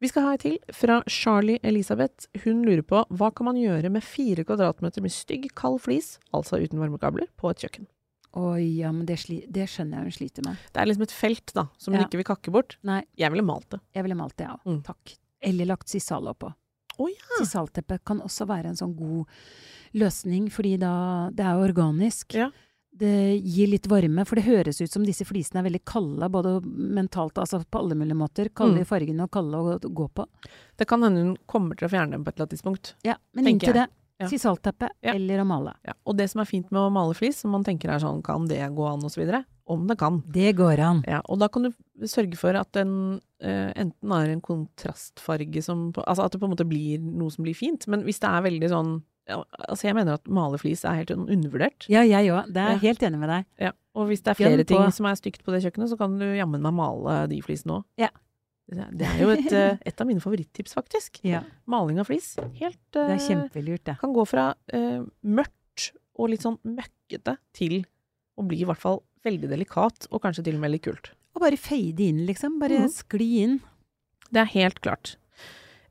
Vi 0.00 0.08
skal 0.12 0.22
ha 0.28 0.32
en 0.36 0.38
til 0.38 0.58
fra 0.70 1.00
Charlie 1.10 1.58
Elisabeth. 1.66 2.28
Hun 2.44 2.60
lurer 2.66 2.84
på 2.86 3.00
hva 3.18 3.32
kan 3.34 3.48
man 3.48 3.56
gjøre 3.58 3.90
med 3.90 4.04
fire 4.06 4.44
kvadratmeter 4.46 5.02
med 5.02 5.10
stygg, 5.10 5.48
kald 5.58 5.80
flis, 5.82 6.18
altså 6.34 6.60
uten 6.62 6.78
varmekabler, 6.78 7.26
på 7.38 7.50
et 7.50 7.64
kjøkken. 7.64 7.88
Oi, 8.38 8.62
ja, 8.78 8.92
men 8.94 9.08
det, 9.08 9.16
det 9.50 9.64
skjønner 9.72 9.98
jeg 9.98 10.06
hun 10.06 10.14
sliter 10.14 10.46
med. 10.46 10.60
Det 10.70 10.82
er 10.82 10.86
liksom 10.86 11.06
et 11.08 11.14
felt 11.16 11.50
da, 11.56 11.64
som 11.80 11.94
hun 11.96 12.02
Ja. 12.02 12.06
ikke 12.06 12.20
vil 12.20 12.28
kakke 12.28 12.52
bort. 12.54 12.76
Nei. 12.86 13.00
Jeg 13.18 13.32
ville 13.34 13.42
malt 13.42 13.66
det. 13.74 13.80
Jeg 13.96 14.06
ville 14.06 14.18
malt 14.20 14.36
det, 14.38 14.46
ja. 14.46 14.54
Mm. 14.68 14.82
Takk. 14.86 15.16
Eller 15.50 15.66
lagt 15.72 15.90
sisal 15.90 16.28
oppå. 16.30 16.52
Å 16.98 17.08
ja. 17.10 17.40
Sisalteppe 17.40 17.98
kan 18.06 18.20
også 18.22 18.46
være 18.46 18.70
en 18.70 18.78
sånn 18.78 18.94
god 18.98 19.26
løsning, 19.98 20.46
fordi 20.52 20.76
da 20.78 20.92
det 21.34 21.42
er 21.46 21.58
jo 21.58 21.66
organisk. 21.72 22.34
Ja. 22.38 22.50
Det 22.98 23.40
gir 23.44 23.68
litt 23.68 23.86
varme, 23.86 24.24
for 24.26 24.34
det 24.40 24.44
høres 24.48 24.80
ut 24.80 24.90
som 24.90 25.04
disse 25.04 25.22
flisene 25.28 25.60
er 25.60 25.68
veldig 25.68 25.84
kalde, 25.86 26.28
både 26.32 26.56
mentalt, 26.64 27.34
altså 27.38 27.60
på 27.70 27.78
alle 27.78 27.94
mulige 27.94 28.16
måter. 28.18 28.48
Kalde 28.50 28.78
Mm. 28.78 28.82
i 28.82 28.88
fargene 28.88 29.22
og 29.22 29.30
kalde 29.30 29.54
å 29.54 29.78
gå 29.78 30.08
på. 30.10 30.26
Det 30.76 30.86
kan 30.88 31.02
hende 31.02 31.22
hun 31.22 31.36
kommer 31.46 31.76
til 31.76 31.86
å 31.86 31.90
fjerne 31.92 32.10
dem 32.12 32.24
på 32.24 32.28
et 32.30 32.34
eller 32.40 32.46
annet 32.48 32.56
tidspunkt. 32.58 32.94
Ja, 33.04 33.14
men 33.34 33.44
inntil 33.46 33.74
jeg. 33.74 33.74
det, 33.74 33.86
Ja. 34.20 34.26
sisalteppe 34.26 34.88
Ja. 35.04 35.12
eller 35.14 35.38
å 35.38 35.46
male. 35.46 35.74
Ja. 35.86 35.92
Og 36.04 36.16
det 36.16 36.28
som 36.30 36.40
er 36.40 36.44
fint 36.46 36.72
med 36.72 36.80
å 36.80 36.90
male 36.90 37.14
flis, 37.14 37.36
som 37.36 37.52
man 37.52 37.62
tenker 37.62 37.88
er 37.88 38.00
sånn, 38.00 38.20
kan 38.24 38.48
det 38.48 38.58
gå 38.74 38.84
an, 38.92 39.00
videre? 39.00 39.44
Om 39.68 39.86
det 39.86 39.98
kan. 39.98 40.22
Det 40.28 40.56
går 40.56 40.78
an. 40.80 41.04
Ja, 41.06 41.20
og 41.28 41.38
da 41.38 41.46
kan 41.48 41.62
du 41.62 41.72
sørge 42.04 42.36
for 42.36 42.56
at 42.56 42.72
den 42.72 43.20
uh, 43.44 43.72
enten 43.76 44.10
er 44.10 44.30
en 44.32 44.40
kontrastfarge 44.40 45.62
som 45.62 45.92
Altså 45.92 46.24
at 46.24 46.32
det 46.32 46.40
på 46.40 46.44
en 46.48 46.56
måte 46.56 46.66
blir 46.68 46.98
noe 46.98 47.30
som 47.30 47.44
blir 47.44 47.54
fint, 47.54 47.86
men 47.86 48.02
hvis 48.02 48.18
det 48.18 48.28
er 48.28 48.42
veldig 48.42 48.68
sånn 48.70 49.02
Altså 49.28 49.84
jeg 49.88 49.94
mener 49.94 50.14
at 50.14 50.24
maleflis 50.24 50.84
er 50.88 50.94
helt 51.02 51.10
undervurdert. 51.12 51.86
Ja, 51.92 52.00
jeg 52.02 52.30
òg. 52.32 52.46
Det 52.52 52.56
er 52.62 52.70
Ja. 52.72 52.78
helt 52.78 53.02
enig 53.02 53.18
med 53.18 53.28
deg. 53.28 53.44
Ja. 53.60 53.72
Og 53.94 54.08
hvis 54.08 54.22
det 54.22 54.30
er 54.32 54.34
flere 54.40 54.64
ting 54.64 54.90
som 54.92 55.06
er 55.06 55.14
stygt 55.16 55.44
på 55.44 55.52
det 55.52 55.62
kjøkkenet, 55.64 55.88
så 55.90 55.98
kan 55.98 56.18
du 56.18 56.24
jammen 56.24 56.62
meg 56.62 56.72
male 56.72 57.26
de 57.28 57.40
flisene 57.42 57.78
òg. 57.80 57.84
Ja. 57.98 58.08
Det 58.68 59.00
er- 59.06 59.18
jo 59.20 59.30
et, 59.30 59.52
eh, 59.52 59.78
et 59.86 60.00
av 60.00 60.06
mine 60.06 60.20
favorittips, 60.20 60.74
faktisk. 60.74 61.20
Ja, 61.24 61.42
Maling 61.66 61.98
av 61.98 62.06
flis. 62.06 62.36
Helt 62.60 62.78
det 62.92 63.00
er 63.00 63.10
eh, 63.14 63.18
kjempelurt, 63.18 63.84
det. 63.84 63.98
Kan 63.98 64.12
gå 64.12 64.26
fra 64.28 64.54
uh, 64.74 65.04
mørkt 65.24 65.92
og 66.18 66.28
litt 66.30 66.40
sånn 66.42 66.58
møkkete 66.64 67.38
til 67.54 67.84
å 68.38 68.46
bli 68.46 68.60
i 68.60 68.64
hvert 68.64 68.76
fall 68.78 69.02
veldig 69.24 69.48
delikat, 69.48 70.06
og 70.12 70.20
kanskje 70.22 70.44
til 70.44 70.54
og 70.54 70.60
med 70.60 70.70
litt 70.72 70.82
kult. 70.82 71.10
Og 71.34 71.40
bare 71.42 71.56
fade 71.56 72.00
inn, 72.00 72.26
liksom. 72.26 72.58
Bare 72.60 72.78
Mhm. 72.78 72.88
skli 72.92 73.38
inn. 73.42 73.60
Det 74.30 74.40
er 74.42 74.52
helt 74.52 74.80
klart. 74.82 75.16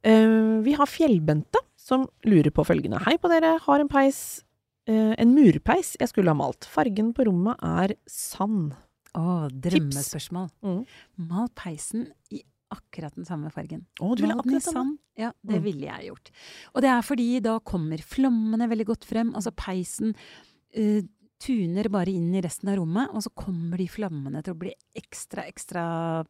Uh, 0.05 0.61
vi 0.61 0.73
har 0.73 0.85
Fjellbente 0.85 1.57
som 1.87 2.03
lurer 2.27 2.51
på 2.51 2.65
følgende. 2.67 2.99
Hei 3.05 3.15
på 3.21 3.31
dere, 3.31 3.53
har 3.63 3.83
en 3.83 3.87
peis 3.91 4.19
eh, 4.89 5.13
en 5.17 5.31
murpeis 5.35 5.93
jeg 6.01 6.11
skulle 6.11 6.33
ha 6.33 6.37
malt. 6.37 6.67
Fargen 6.67 7.13
på 7.15 7.25
rommet 7.29 7.63
er 7.63 7.95
sand. 8.11 8.73
Å, 9.17 9.47
drømmespørsmål. 9.49 10.49
Mm. 10.67 10.81
Mal 11.29 11.47
peisen 11.57 12.09
i 12.35 12.43
akkurat 12.75 13.15
den 13.15 13.25
samme 13.25 13.47
fargen. 13.55 13.85
Å, 14.03 14.11
du 14.19 14.25
ville 14.25 14.35
akkurat 14.35 14.65
samme? 14.65 14.81
sand. 14.81 14.97
Ja, 15.17 15.31
det 15.47 15.61
Mm. 15.61 15.63
ville 15.63 15.87
jeg 15.87 16.09
gjort. 16.11 16.31
Og 16.75 16.81
det 16.83 16.89
er 16.91 17.01
fordi 17.07 17.29
da 17.41 17.55
kommer 17.59 17.97
flommene 18.03 18.67
veldig 18.69 18.85
godt 18.91 19.05
frem. 19.07 19.31
Altså 19.33 19.53
peisen 19.55 20.11
eh, 20.75 21.01
tuner 21.39 21.87
bare 21.93 22.09
inn 22.11 22.31
i 22.35 22.41
resten 22.41 22.69
av 22.71 22.77
rommet, 22.79 23.09
og 23.13 23.21
så 23.21 23.29
kommer 23.37 23.77
de 23.77 23.85
flammene 23.87 24.41
til 24.43 24.55
å 24.55 24.57
bli 24.57 24.71
ekstra, 24.97 25.43
ekstra 25.45 25.83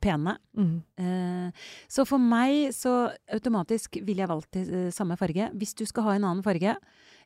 pene. 0.04 0.34
Mm. 0.58 0.74
Eh, 1.00 1.68
så 1.88 2.04
for 2.08 2.20
meg 2.20 2.74
så 2.76 2.96
automatisk 3.34 4.00
ville 4.04 4.26
jeg 4.26 4.32
valgt 4.32 4.60
eh, 4.60 4.90
samme 4.96 5.16
farge. 5.20 5.48
Hvis 5.56 5.74
du 5.80 5.86
skal 5.88 6.04
ha 6.10 6.16
en 6.18 6.28
annen 6.28 6.44
farge 6.44 6.76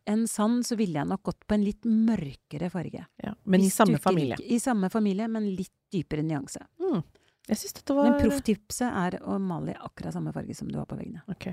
enn 0.09 0.27
sand, 0.29 0.63
så 0.65 0.77
ville 0.77 0.97
jeg 1.01 1.09
nok 1.09 1.23
gått 1.23 1.41
på 1.47 1.57
en 1.57 1.65
litt 1.65 1.85
mørkere 1.85 2.69
farge. 2.73 3.03
Ja, 3.21 3.33
men 3.45 3.61
i 3.61 3.65
Hvis 3.65 3.73
i 3.73 3.77
samme 3.83 3.99
familie. 4.01 4.37
liker- 4.37 4.53
I 4.55 4.59
samme 4.61 4.89
familie, 4.93 5.27
men 5.29 5.49
litt 5.55 5.73
dypere 5.93 6.23
nyanse. 6.25 6.61
Mm. 6.81 7.01
Var 7.51 8.05
Men 8.05 8.21
profftipset 8.21 8.87
er 8.87 9.17
å 9.25 9.39
male 9.41 9.73
i 9.73 9.75
akkurat 9.81 10.13
samme 10.13 10.31
farge 10.33 10.55
som 10.55 10.69
du 10.69 10.77
har 10.77 10.85
på 10.85 10.95
veggene. 10.95 11.21
Ok. 11.27 11.49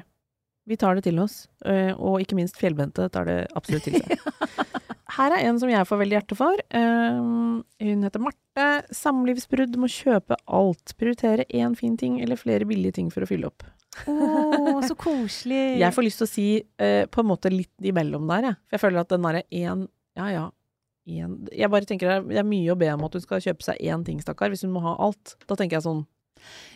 Vi 0.69 0.77
tar 0.77 0.95
det 0.95 1.05
til 1.05 1.19
oss. 1.19 1.49
eh, 1.65 1.93
Og 1.97 2.21
ikke 2.21 2.37
minst 2.37 2.57
fjellbente 2.61 3.09
tar 3.11 3.25
det 3.25 3.49
absolutt 3.57 3.85
til 3.89 3.95
seg. 3.95 4.19
Her 5.19 5.35
er 5.35 5.49
en 5.49 5.59
som 5.59 5.71
jeg 5.73 5.87
får 5.89 5.99
veldig 6.03 6.17
hjerte 6.21 6.37
for. 6.39 6.61
Eh, 6.71 7.19
Hun 7.19 8.05
heter 8.07 8.23
Marte. 8.23 8.67
Samlivsbrudd 8.95 9.75
må 9.81 9.89
kjøpe 9.91 10.37
alt. 10.47 10.95
Prioritere 10.99 11.45
én 11.55 11.75
fin 11.79 11.97
ting 11.99 12.21
eller 12.23 12.39
flere 12.39 12.67
billige 12.69 12.95
ting 13.01 13.11
for 13.15 13.27
å 13.27 13.29
fylle 13.31 13.51
opp. 13.51 13.65
Å, 14.07 14.79
så 14.87 14.95
koselig! 14.99 15.79
Jeg 15.83 15.95
får 15.97 16.07
lyst 16.07 16.21
til 16.23 16.29
å 16.29 16.31
si 16.31 16.47
uh, 16.63 17.05
på 17.11 17.23
en 17.25 17.31
måte 17.33 17.51
litt 17.51 17.73
imellom 17.83 18.29
der, 18.31 18.51
jeg. 18.53 18.59
For 18.69 18.77
jeg 18.77 18.83
føler 18.85 19.01
at 19.03 19.11
den 19.15 19.25
derre 19.27 19.43
én 19.51 19.87
Ja 20.19 20.29
ja. 20.35 20.45
En, 21.09 21.39
jeg 21.57 21.71
bare 21.73 21.89
tenker 21.89 22.11
det 22.29 22.37
er- 22.37 22.45
mye 22.45 22.75
å 22.75 22.77
be 22.79 22.91
om 22.93 23.03
at 23.07 23.15
hun 23.17 23.23
skal 23.25 23.41
kjøpe 23.41 23.65
seg 23.65 23.79
én 23.81 24.03
ting, 24.05 24.19
stakkar. 24.21 24.51
Hvis 24.53 24.63
hun 24.67 24.75
må 24.75 24.83
ha 24.85 24.93
alt. 25.01 25.35
Da 25.49 25.57
tenker 25.57 25.79
jeg 25.79 25.87
sånn 25.87 26.03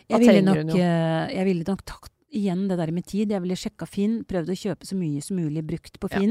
Da 0.09 0.17
Jeg 0.17 0.25
trenger 0.25 0.47
nok, 0.49 0.57
hun 0.63 0.71
jo. 0.73 0.79
eh, 0.81 1.35
jeg 1.37 1.45
ville 1.51 1.67
nok 1.69 1.83
tatt 1.85 2.09
igjen 2.33 2.63
det 2.67 2.79
der 2.81 2.91
med 2.91 3.05
tid. 3.05 3.29
Jeg 3.31 3.43
ville 3.45 3.55
sjekka 3.61 3.85
Finn, 3.87 4.23
prøvd 4.25 4.49
å 4.49 4.57
kjøpe 4.57 4.89
så 4.89 4.97
mye 4.97 5.21
som 5.23 5.37
mulig 5.37 5.61
brukt 5.69 5.99
på 6.01 6.09
Ja. 6.11 6.23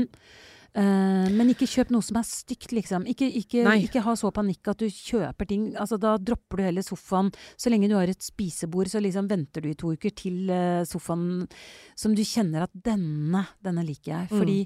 Eh, 0.75 1.27
men 1.37 1.51
ikke 1.53 1.67
kjøp 1.69 1.91
noe 1.93 2.01
som 2.05 2.17
er 2.17 2.25
stygt, 2.25 2.71
liksom. 2.73 3.05
Ikke, 3.11 3.27
ikke, 3.29 3.65
ikke 3.85 4.01
ha 4.07 4.15
så 4.17 4.31
panikk 4.33 4.71
at 4.73 4.79
du 4.81 4.87
kjøper 4.89 5.49
ting. 5.51 5.67
Altså, 5.77 5.99
da 6.01 6.15
dropper 6.17 6.57
du 6.57 6.63
heller 6.65 6.87
sofaen. 6.87 7.29
Så 7.61 7.69
lenge 7.73 7.91
du 7.91 7.97
har 7.99 8.09
et 8.09 8.25
spisebord, 8.25 8.89
så 8.89 9.03
liksom 9.05 9.29
venter 9.29 9.61
du 9.61 9.69
i 9.69 9.77
to 9.77 9.93
uker 9.93 10.15
til 10.17 10.49
uh, 10.49 10.81
sofaen 10.89 11.45
som 11.99 12.15
du 12.17 12.23
kjenner 12.25 12.65
at 12.65 12.73
denne, 12.89 13.45
denne 13.63 13.85
liker 13.85 14.15
jeg. 14.15 14.31
Mm. 14.33 14.39
Fordi 14.41 14.59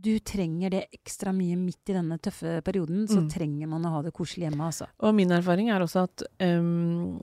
du 0.00 0.12
trenger 0.22 0.70
det 0.70 0.82
ekstra 0.94 1.32
mye 1.34 1.56
midt 1.58 1.90
i 1.90 1.96
denne 1.96 2.18
tøffe 2.22 2.58
perioden. 2.66 3.06
Så 3.10 3.20
Mm. 3.22 3.30
trenger 3.30 3.66
man 3.70 3.86
å 3.86 3.90
ha 3.96 4.02
det 4.06 4.12
koselig 4.14 4.48
hjemme, 4.48 4.66
altså. 4.66 4.86
Og 5.02 5.14
min 5.14 5.30
erfaring 5.34 5.70
er 5.70 5.80
også 5.82 6.04
at 6.06 6.22
um, 6.46 7.18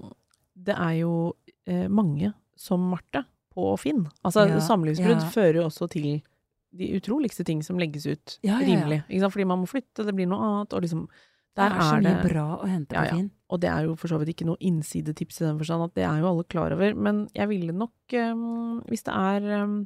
det 0.56 0.76
er 0.76 0.96
jo 1.02 1.13
uh, 1.67 1.88
mange 1.88 2.34
som 2.56 2.80
Marte 2.91 3.26
på 3.56 3.70
Finn. 3.80 4.06
Altså 4.24 4.48
Ja, 4.48 4.60
samlivsbrudd 4.63 5.24
ja. 5.24 5.30
fører 5.32 5.62
jo 5.62 5.67
også 5.70 5.88
til 5.91 6.22
de 6.78 6.92
utroligste 6.98 7.46
ting 7.48 7.63
som 7.66 7.80
legges 7.82 8.06
ut 8.08 8.38
Ja, 8.46 8.60
ja, 8.62 8.68
rimelig. 8.68 9.02
Fordi 9.34 9.48
man 9.50 9.63
må 9.63 9.70
flytte, 9.70 10.06
det 10.08 10.16
blir 10.18 10.30
noe 10.30 10.46
annet, 10.46 10.76
og 10.78 10.86
liksom 10.86 11.08
Det 11.58 11.66
er 11.66 11.76
så 11.82 11.96
er 11.98 12.04
mye 12.04 12.13
det 12.22 12.32
bra 12.32 12.46
å 12.60 12.70
hente 12.70 12.94
på. 12.94 13.04
Finn. 13.16 13.30
Og 13.50 13.62
det 13.63 13.70
er 13.72 13.88
jo 13.88 13.96
for 13.98 14.12
så 14.12 14.20
vidt 14.22 14.34
ikke 14.36 14.46
noe 14.50 14.60
innsidetips 14.62 15.42
i 15.42 15.48
den 15.48 15.58
forstand 15.58 15.88
at 15.88 15.96
det 15.98 16.06
er 16.06 16.22
jo 16.22 16.30
alle 16.30 16.46
klar 16.52 16.76
over. 16.76 16.94
Men 16.94 17.28
jeg 17.34 17.50
ville 17.50 17.74
nok, 17.74 17.96
um, 18.13 18.82
hvis 18.90 19.06
det 19.08 19.16
er 19.16 19.63
um, 19.66 19.78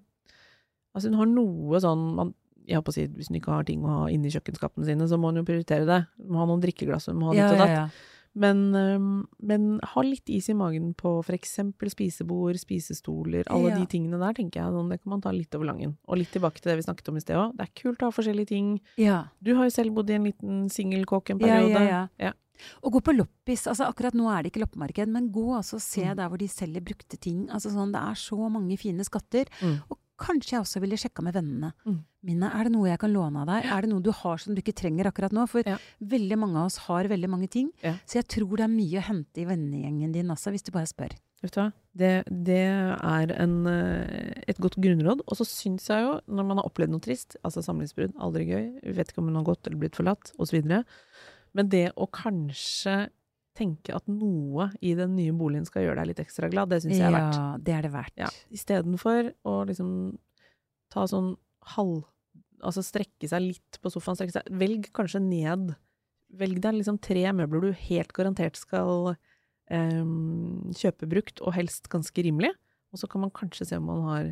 Altså 0.92 1.08
hun 1.08 1.22
har 1.22 1.30
noe 1.32 1.80
sånn 1.80 2.02
man, 2.18 2.34
jeg 2.68 2.76
håper 2.76 2.92
å 2.92 2.96
si, 2.98 3.06
Hvis 3.16 3.30
hun 3.32 3.38
ikke 3.40 3.54
har 3.54 3.68
ting 3.68 3.86
å 3.86 3.94
ha 3.94 4.08
inni 4.12 4.32
kjøkkenskapene 4.34 4.88
sine, 4.90 5.08
så 5.08 5.16
må 5.16 5.32
hun 5.32 5.40
jo 5.40 5.48
prioritere 5.48 5.88
det. 5.88 6.02
Hun 6.20 6.34
må 6.36 6.42
ha 6.42 6.48
noen 6.50 6.64
drikkeglass, 6.64 7.08
hun 7.08 7.22
må 7.22 7.30
ha 7.30 7.38
ditt 7.38 7.56
og 7.56 7.62
datt. 7.64 8.02
Men, 8.34 8.72
men 9.44 9.80
ha 9.84 10.02
litt 10.02 10.30
is 10.32 10.48
i 10.50 10.54
magen 10.56 10.94
på 10.96 11.18
eksempel 11.36 11.90
spisebord, 11.92 12.56
spisestoler, 12.62 13.44
alle 13.52 13.70
Ja. 13.74 13.80
de 13.80 13.86
tingene 13.92 14.20
der, 14.20 14.34
tenker 14.34 14.62
jeg. 14.64 14.90
Det 14.90 15.02
kan 15.04 15.10
man 15.10 15.22
ta 15.22 15.32
litt 15.32 15.54
over 15.56 15.66
langen. 15.66 15.98
Og 16.08 16.18
litt 16.18 16.32
tilbake 16.32 16.62
til 16.62 16.72
det 16.72 16.78
vi 16.80 16.86
snakket 16.88 17.10
om 17.10 17.18
i 17.18 17.20
sted 17.20 17.36
òg. 17.36 17.58
Det 17.58 17.68
er 17.68 17.82
kult 17.82 18.00
å 18.00 18.08
ha 18.08 18.12
forskjellige 18.12 18.48
ting. 18.48 18.80
ja. 18.98 19.26
Du 19.44 19.56
har 19.56 19.66
jo 19.66 19.70
selv 19.76 19.94
bodd 19.94 20.10
i 20.10 20.14
en 20.14 20.24
liten 20.24 20.70
singelkåk 20.70 21.32
en 21.32 21.40
periode. 21.40 21.72
ja, 21.72 21.84
ja. 21.90 22.08
Ja. 22.20 22.32
Og 22.84 22.94
gå 22.94 23.02
på 23.02 23.18
loppis. 23.18 23.66
Altså, 23.68 23.88
akkurat 23.90 24.14
nå 24.14 24.30
er 24.30 24.44
det 24.44 24.52
ikke 24.54 24.62
loppemarked, 24.62 25.08
men 25.10 25.32
gå 25.34 25.48
altså 25.58 25.74
og 25.76 25.82
se 25.82 26.04
Mm. 26.06 26.16
der 26.16 26.30
hvor 26.30 26.38
de 26.38 26.48
selger 26.48 26.80
brukte 26.86 27.18
ting. 27.20 27.48
Altså, 27.50 27.72
sånn, 27.74 27.92
det 27.92 28.00
er 28.02 28.14
så 28.14 28.38
mange 28.52 28.78
fine 28.78 29.04
skatter. 29.04 29.46
Mm. 29.62 29.82
Og 29.90 29.98
kanskje 30.22 30.56
jeg 30.56 30.62
også 30.64 30.82
ville 30.84 30.98
sjekka 31.02 31.24
med 31.26 31.34
vennene 31.36 31.74
Mm. 31.86 32.00
mine. 32.24 32.52
Er 32.54 32.64
det 32.68 32.72
noe 32.76 32.88
jeg 32.90 33.00
kan 33.02 33.12
låne 33.14 33.42
av 33.42 33.48
deg? 33.50 33.66
Er 33.66 33.82
det 33.82 33.90
noe 33.90 34.02
du 34.06 34.12
har 34.12 34.38
som 34.38 34.54
du 34.56 34.62
ikke 34.62 34.76
trenger 34.78 35.10
akkurat 35.10 35.34
nå? 35.34 35.48
For 35.50 35.64
Ja. 35.66 35.78
veldig 36.02 36.38
mange 36.38 36.58
av 36.62 36.66
oss 36.70 36.78
har 36.88 37.04
veldig 37.10 37.30
mange 37.30 37.50
ting. 37.50 37.72
Ja. 37.84 37.94
Så 38.06 38.22
jeg 38.22 38.28
tror 38.28 38.56
det 38.58 38.66
er 38.66 38.76
mye 38.76 39.00
å 39.02 39.08
hente 39.10 39.42
i 39.42 39.46
vennegjengen 39.46 40.14
din 40.14 40.28
også, 40.30 40.52
hvis 40.54 40.64
du 40.64 40.72
bare 40.72 40.86
spør. 40.88 41.12
Vet 41.42 41.52
du 41.56 41.60
hva? 41.60 41.74
Det, 41.98 42.24
det 42.30 42.60
er 42.70 43.32
en, 43.42 43.66
eh, 43.66 44.44
et 44.48 44.58
godt 44.62 44.76
grunnråd. 44.78 45.22
Og 45.28 45.36
så 45.38 45.44
syns 45.44 45.88
jeg 45.90 46.04
jo, 46.06 46.20
når 46.30 46.46
man 46.46 46.58
har 46.58 46.66
opplevd 46.70 46.92
noe 46.94 47.02
trist, 47.02 47.36
altså 47.44 47.64
samlivsbrudd, 47.66 48.14
aldri 48.22 48.46
gøy, 48.48 48.94
vet 48.94 49.10
ikke 49.10 49.18
om 49.18 49.26
hun 49.32 49.36
har 49.42 49.44
gått 49.50 49.66
eller 49.66 49.80
blitt 49.82 49.96
forlatt, 49.98 50.32
osv. 50.38 50.62
Men 51.54 51.68
det 51.68 51.92
å 51.98 52.06
kanskje 52.08 53.10
tenke 53.58 53.94
at 53.96 54.08
noe 54.08 54.70
i 54.80 54.94
den 54.98 55.16
nye 55.18 55.34
boligen 55.36 55.66
skal 55.68 55.86
gjøre 55.86 56.02
deg 56.02 56.12
litt 56.12 56.22
ekstra 56.24 56.50
glad, 56.52 56.72
det 56.72 56.82
syns 56.84 56.98
jeg 56.98 57.08
er 57.10 57.16
verdt. 57.16 57.38
Ja, 57.38 57.48
det 57.60 57.76
er 57.76 57.86
det 57.86 57.92
verdt. 57.94 58.18
Ja, 58.22 58.30
Istedenfor 58.54 59.32
å 59.48 59.56
liksom 59.70 59.92
ta 60.94 61.06
sånn 61.10 61.36
halv 61.76 62.04
Altså 62.62 62.84
strekke 62.86 63.26
seg 63.26 63.42
litt 63.42 63.78
på 63.82 63.90
sofaen, 63.90 64.14
strekke 64.14 64.36
seg 64.36 64.50
Velg 64.54 64.92
kanskje 64.94 65.18
ned. 65.24 65.72
Velg 66.38 66.60
deg 66.62 66.76
liksom 66.78 67.00
tre 67.02 67.24
møbler 67.34 67.64
du 67.64 67.72
helt 67.88 68.12
garantert 68.14 68.60
skal 68.60 69.16
um, 69.74 70.70
kjøpe 70.78 71.10
brukt, 71.10 71.42
og 71.42 71.56
helst 71.58 71.90
ganske 71.90 72.22
rimelig. 72.22 72.52
Og 72.94 73.02
så 73.02 73.10
kan 73.10 73.24
man 73.24 73.34
kanskje 73.34 73.66
se 73.66 73.80
om 73.82 73.90
man 73.90 74.04
har 74.06 74.30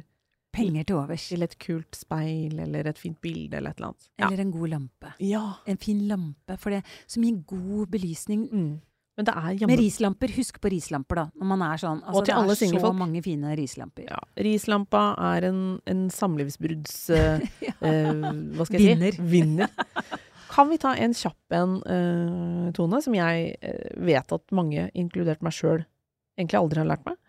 Penger 0.53 0.85
til 0.89 0.97
overs. 0.97 1.27
til 1.29 1.45
et 1.45 1.55
kult 1.61 1.97
speil, 1.97 2.59
eller 2.59 2.87
et 2.89 3.01
fint 3.01 3.17
bilde, 3.21 3.57
eller 3.57 3.73
et 3.73 3.81
eller 3.81 3.91
annet. 3.91 4.07
Ja. 4.17 4.27
Eller 4.27 4.43
en 4.43 4.53
god 4.53 4.69
lampe. 4.75 5.11
ja. 5.21 5.43
En 5.65 5.77
fin 5.77 6.07
lampe, 6.07 6.57
for 6.57 6.73
det 6.73 6.83
som 7.07 7.23
gir 7.23 7.41
god 7.49 7.89
belysning. 7.93 8.47
Mm. 8.49 8.81
Men 9.19 9.27
det 9.27 9.33
er 9.35 9.67
Med 9.67 9.81
rislamper, 9.81 10.31
husk 10.31 10.61
på 10.63 10.69
rislamper, 10.71 11.19
da. 11.19 11.25
Når 11.35 11.47
man 11.49 11.63
er 11.65 11.81
sånn. 11.81 11.97
Altså, 12.07 12.21
Og 12.21 12.27
til 12.29 12.47
det 12.47 12.77
er 12.79 12.85
så 12.85 12.91
mange 12.95 13.19
fine 13.25 13.51
rislamper. 13.59 14.05
ja. 14.07 14.19
Rislampa 14.47 15.01
er 15.33 15.49
en, 15.49 15.59
en 15.91 16.05
samlivsbrudds... 16.15 16.95
ja. 17.67 17.73
eh, 17.83 18.13
hva 18.55 18.67
skal 18.69 18.79
jeg 18.79 18.95
Vinner. 18.95 19.17
si? 19.17 19.27
Vinner. 19.33 19.73
Kan 20.53 20.71
vi 20.71 20.79
ta 20.81 20.95
en 20.95 21.11
kjapp 21.13 21.57
en, 21.59 21.75
uh, 21.83 22.71
Tone, 22.73 23.01
som 23.03 23.13
jeg 23.17 23.51
uh, 23.59 23.99
vet 24.07 24.31
at 24.39 24.55
mange, 24.55 24.87
inkludert 24.97 25.43
meg 25.45 25.53
sjøl, 25.53 25.83
egentlig 26.39 26.61
aldri 26.61 26.81
har 26.81 26.89
lært 26.89 27.03
meg? 27.05 27.19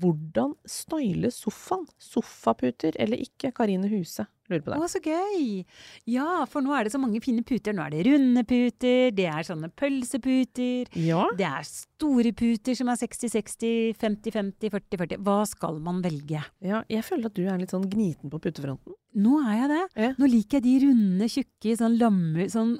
Hvordan 0.00 0.54
style 0.70 1.32
sofaen? 1.34 1.82
Sofaputer 1.98 2.94
eller 2.94 3.18
ikke? 3.26 3.50
Karine 3.58 3.90
Huse 3.90 4.24
lurer 4.52 4.64
på 4.66 4.72
det. 4.74 4.80
Å, 4.80 4.90
så 4.90 5.00
gøy! 5.04 5.64
Ja, 6.10 6.44
for 6.50 6.64
nå 6.64 6.74
er 6.76 6.86
det 6.86 6.94
så 6.94 7.00
mange 7.02 7.22
fine 7.24 7.44
puter. 7.46 7.76
Nå 7.76 7.86
er 7.86 7.94
det 7.94 8.04
runde 8.08 8.44
puter, 8.48 9.10
det 9.16 9.28
er 9.30 9.46
sånne 9.46 9.70
pølseputer. 9.80 10.90
Ja. 10.98 11.26
Det 11.38 11.46
er 11.48 11.66
store 11.68 12.34
puter 12.36 12.78
som 12.78 12.90
er 12.92 13.00
60-60, 13.00 13.94
50-50, 14.00 14.72
40-40. 14.76 15.20
Hva 15.26 15.42
skal 15.48 15.80
man 15.84 16.02
velge? 16.04 16.40
ja, 16.60 16.82
jeg 16.88 17.04
føler 17.06 17.30
at 17.30 17.36
du 17.36 17.44
er 17.48 17.58
litt 17.60 17.72
sånn 17.72 17.88
gniten 17.90 18.32
på 18.32 18.40
putefronten. 18.42 18.96
Nå 19.18 19.40
er 19.42 19.56
jeg 19.56 19.68
det. 19.72 19.80
Ja. 19.98 20.08
Nå 20.20 20.28
liker 20.30 20.60
jeg 20.60 20.64
de 20.68 20.74
runde, 20.84 21.26
tjukke, 21.30 21.74
sånn, 21.78 21.96
lamme, 21.98 22.46
sånn, 22.52 22.76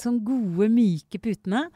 sånn 0.00 0.22
gode, 0.24 0.70
myke 0.72 1.20
putene 1.20 1.66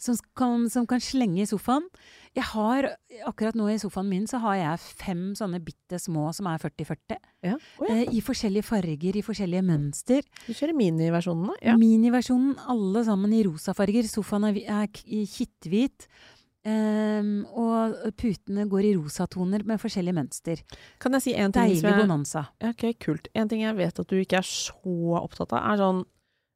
som 0.00 0.16
kan, 0.38 0.70
som 0.72 0.86
kan 0.88 1.02
slenge 1.04 1.42
i 1.44 1.48
sofaen. 1.48 1.84
Jeg 2.32 2.46
har, 2.48 2.88
akkurat 3.28 3.56
nå 3.58 3.66
i 3.68 3.76
sofaen 3.80 4.08
min, 4.08 4.24
så 4.30 4.40
har 4.40 4.56
jeg 4.56 4.84
fem 5.02 5.24
sånne 5.36 5.60
bitte 5.60 6.00
små 6.00 6.30
som 6.32 6.48
er 6.48 6.62
40-40. 6.62 7.18
Ja. 7.44 7.58
Oh, 7.76 7.90
ja. 7.90 8.06
I 8.08 8.22
forskjellige 8.24 8.64
farger, 8.64 8.81
i 9.18 9.24
forskjellige 9.24 9.64
mønster. 9.66 10.26
Du 10.46 10.52
kjører 10.52 10.76
da? 10.76 11.56
Ja. 11.62 11.78
Miniversjonen, 11.80 12.54
alle 12.72 13.04
sammen 13.06 13.32
i 13.32 13.42
rosa 13.46 13.74
farger. 13.76 14.08
Sofaen 14.10 14.50
er, 14.50 14.62
er 14.82 14.88
kitthvit. 14.92 16.08
Um, 16.62 17.40
og 17.58 17.96
putene 18.14 18.68
går 18.70 18.86
i 18.86 18.94
rosatoner 18.94 19.64
med 19.66 19.80
forskjellige 19.82 20.14
mønster. 20.14 20.60
Kan 21.02 21.16
jeg 21.18 21.24
si 21.24 21.32
en 21.34 21.50
ting 21.50 21.72
Deilig 21.72 21.80
som 21.80 21.90
jeg 21.90 22.04
bonanza. 22.04 22.44
Ja, 22.62 22.70
ok, 22.70 22.84
kult. 23.02 23.26
En 23.34 23.50
ting 23.50 23.64
jeg 23.64 23.74
vet 23.80 23.98
at 23.98 24.12
du 24.12 24.20
ikke 24.20 24.38
er 24.38 24.46
så 24.46 25.18
opptatt 25.18 25.56
av, 25.56 25.72
er 25.72 25.82
sånn 25.82 26.04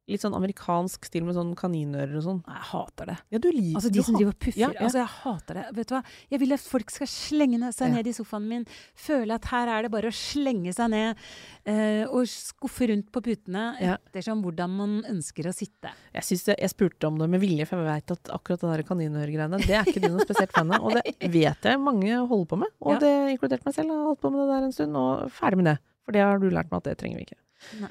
litt 0.07 0.21
sånn 0.23 0.35
amerikansk 0.37 1.03
stil 1.09 1.25
med 1.27 1.35
sånn 1.35 1.49
kaninører 1.59 2.13
og 2.15 2.23
sånn. 2.23 2.37
Jeg 2.47 2.63
hater 2.69 3.09
det. 3.11 3.15
Ja, 3.35 3.39
du 3.43 3.47
liker 3.51 3.75
Altså 3.81 3.89
de 3.91 4.03
som 4.07 4.15
driver 4.15 4.31
og 4.31 4.39
puffer. 4.39 4.59
Ja, 4.61 4.69
ja. 4.71 4.83
Altså 4.87 5.01
jeg 5.01 5.09
hater 5.17 5.59
det. 5.59 5.63
Vet 5.75 5.89
du 5.89 5.93
hva? 5.97 6.01
Jeg 6.31 6.39
vil 6.43 6.55
at 6.55 6.63
folk 6.63 6.93
skal 6.95 7.09
slenge 7.11 7.71
seg 7.75 7.91
ned 7.91 8.07
i 8.07 8.13
sofaen 8.15 8.47
min. 8.47 8.63
Føle 8.95 9.35
at 9.35 9.49
her 9.51 9.71
er 9.73 9.83
det 9.87 9.91
bare 9.91 10.11
å 10.13 10.15
slenge 10.15 10.71
seg 10.77 10.93
ned 10.93 11.19
eh, 11.67 12.05
og 12.07 12.23
skuffe 12.31 12.87
rundt 12.93 13.11
på 13.11 13.23
putene 13.25 13.65
Ja. 13.83 13.97
ettersom 14.07 14.41
hvordan 14.45 14.77
man 14.79 14.95
ønsker 15.11 15.51
å 15.51 15.55
sitte. 15.55 15.91
Jeg, 16.15 16.23
synes 16.29 16.47
det, 16.47 16.57
jeg 16.63 16.73
spurte 16.73 17.11
om 17.11 17.19
det 17.19 17.29
med 17.35 17.43
vilje, 17.43 17.67
for 17.67 17.83
jeg 17.83 17.91
vet 17.91 18.15
at 18.15 18.33
akkurat 18.39 18.63
det 18.63 18.71
der 18.77 18.87
kaninørgreiene, 18.87 19.59
det 19.67 19.75
er 19.75 19.91
ikke 19.91 20.05
du 20.07 20.09
noe 20.15 20.23
spesielt 20.23 20.55
fan 20.55 20.71
av. 20.71 20.87
Og 20.87 20.95
det 20.95 21.31
vet 21.35 21.67
jeg 21.67 21.83
mange 21.83 22.15
holder 22.23 22.51
på 22.55 22.63
med. 22.63 22.71
Og 22.79 22.99
det 23.03 23.13
inkludert 23.35 23.67
meg 23.67 23.75
selv 23.75 23.91
har 23.91 24.07
holdt 24.13 24.23
på 24.23 24.31
med 24.31 24.45
det 24.45 24.49
der 24.55 24.67
en 24.71 24.75
stund, 24.79 24.95
og 25.03 25.27
ferdig 25.35 25.59
med 25.61 25.73
det. 25.73 25.77
For 26.07 26.15
det 26.15 26.23
har 26.23 26.39
du 26.39 26.47
lært 26.47 26.71
meg 26.71 26.79
at 26.79 26.87
det 26.93 26.97
trenger 27.03 27.19
vi 27.19 27.27
ikke. 27.27 27.41
Nei. 27.83 27.89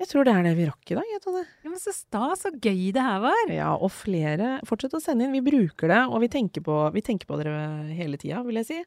Jeg 0.00 0.08
tror 0.08 0.24
det 0.24 0.32
er 0.32 0.46
det 0.46 0.54
vi 0.56 0.64
rakk 0.64 0.92
i 0.92 0.96
dag, 0.96 1.08
jeg, 1.12 1.20
Tonje. 1.20 1.42
Ja, 1.60 1.68
men 1.68 1.80
så 1.82 1.92
stas 1.92 2.46
og 2.48 2.56
gøy 2.56 2.86
det 2.96 3.04
her 3.04 3.20
var. 3.20 3.42
Ja, 3.52 3.74
og 3.76 3.92
flere. 3.92 4.54
Fortsett 4.68 4.96
å 4.96 5.02
sende 5.02 5.26
inn. 5.26 5.34
Vi 5.36 5.44
bruker 5.44 5.92
det, 5.92 6.00
og 6.08 6.24
vi 6.24 6.30
tenker 6.32 6.64
på, 6.64 6.78
vi 6.94 7.04
tenker 7.04 7.28
på 7.28 7.36
dere 7.40 7.58
hele 7.92 8.20
tida, 8.20 8.40
vil 8.46 8.62
jeg 8.62 8.68
si. 8.70 8.80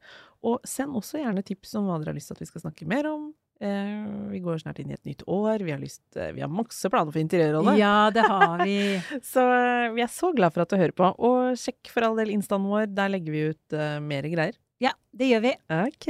Og 0.49 0.65
send 0.67 0.97
også 0.97 1.21
gjerne 1.21 1.45
tips 1.45 1.77
om 1.77 1.85
hva 1.87 1.99
dere 2.01 2.15
har 2.15 2.17
lyst 2.17 2.31
til 2.31 2.39
at 2.39 2.43
vi 2.43 2.49
skal 2.49 2.65
snakke 2.65 2.89
mer 2.89 3.11
om. 3.11 3.29
Eh, 3.61 4.29
vi 4.33 4.41
går 4.43 4.63
snart 4.63 4.81
inn 4.81 4.89
i 4.89 4.97
et 4.97 5.05
nytt 5.05 5.23
år. 5.29 5.61
Vi 5.63 5.71
har, 5.71 5.79
lyst, 5.79 6.01
eh, 6.17 6.33
vi 6.33 6.41
har 6.41 6.51
masse 6.51 6.89
planer 6.89 7.13
for 7.13 7.21
interiørrollen. 7.21 7.77
Ja, 7.79 8.09
det 8.11 8.25
har 8.25 8.65
vi. 8.65 8.77
Så 9.33 9.45
eh, 9.45 9.93
vi 9.93 10.03
er 10.03 10.11
så 10.11 10.33
glad 10.35 10.55
for 10.55 10.65
at 10.65 10.73
du 10.73 10.79
hører 10.81 10.97
på. 10.97 11.13
Og 11.21 11.53
sjekk 11.61 11.93
for 11.93 12.09
all 12.09 12.17
del 12.19 12.33
instaen 12.33 12.65
vår. 12.67 12.89
Der 12.91 13.13
legger 13.13 13.37
vi 13.37 13.49
ut 13.53 13.77
uh, 13.77 14.01
mer 14.03 14.27
greier. 14.33 14.57
Ja, 14.83 14.97
det 15.15 15.29
gjør 15.29 15.45
vi. 15.45 15.57
Ok. 15.77 16.09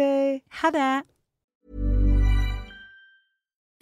Ha 0.63 0.73
det. 0.73 0.93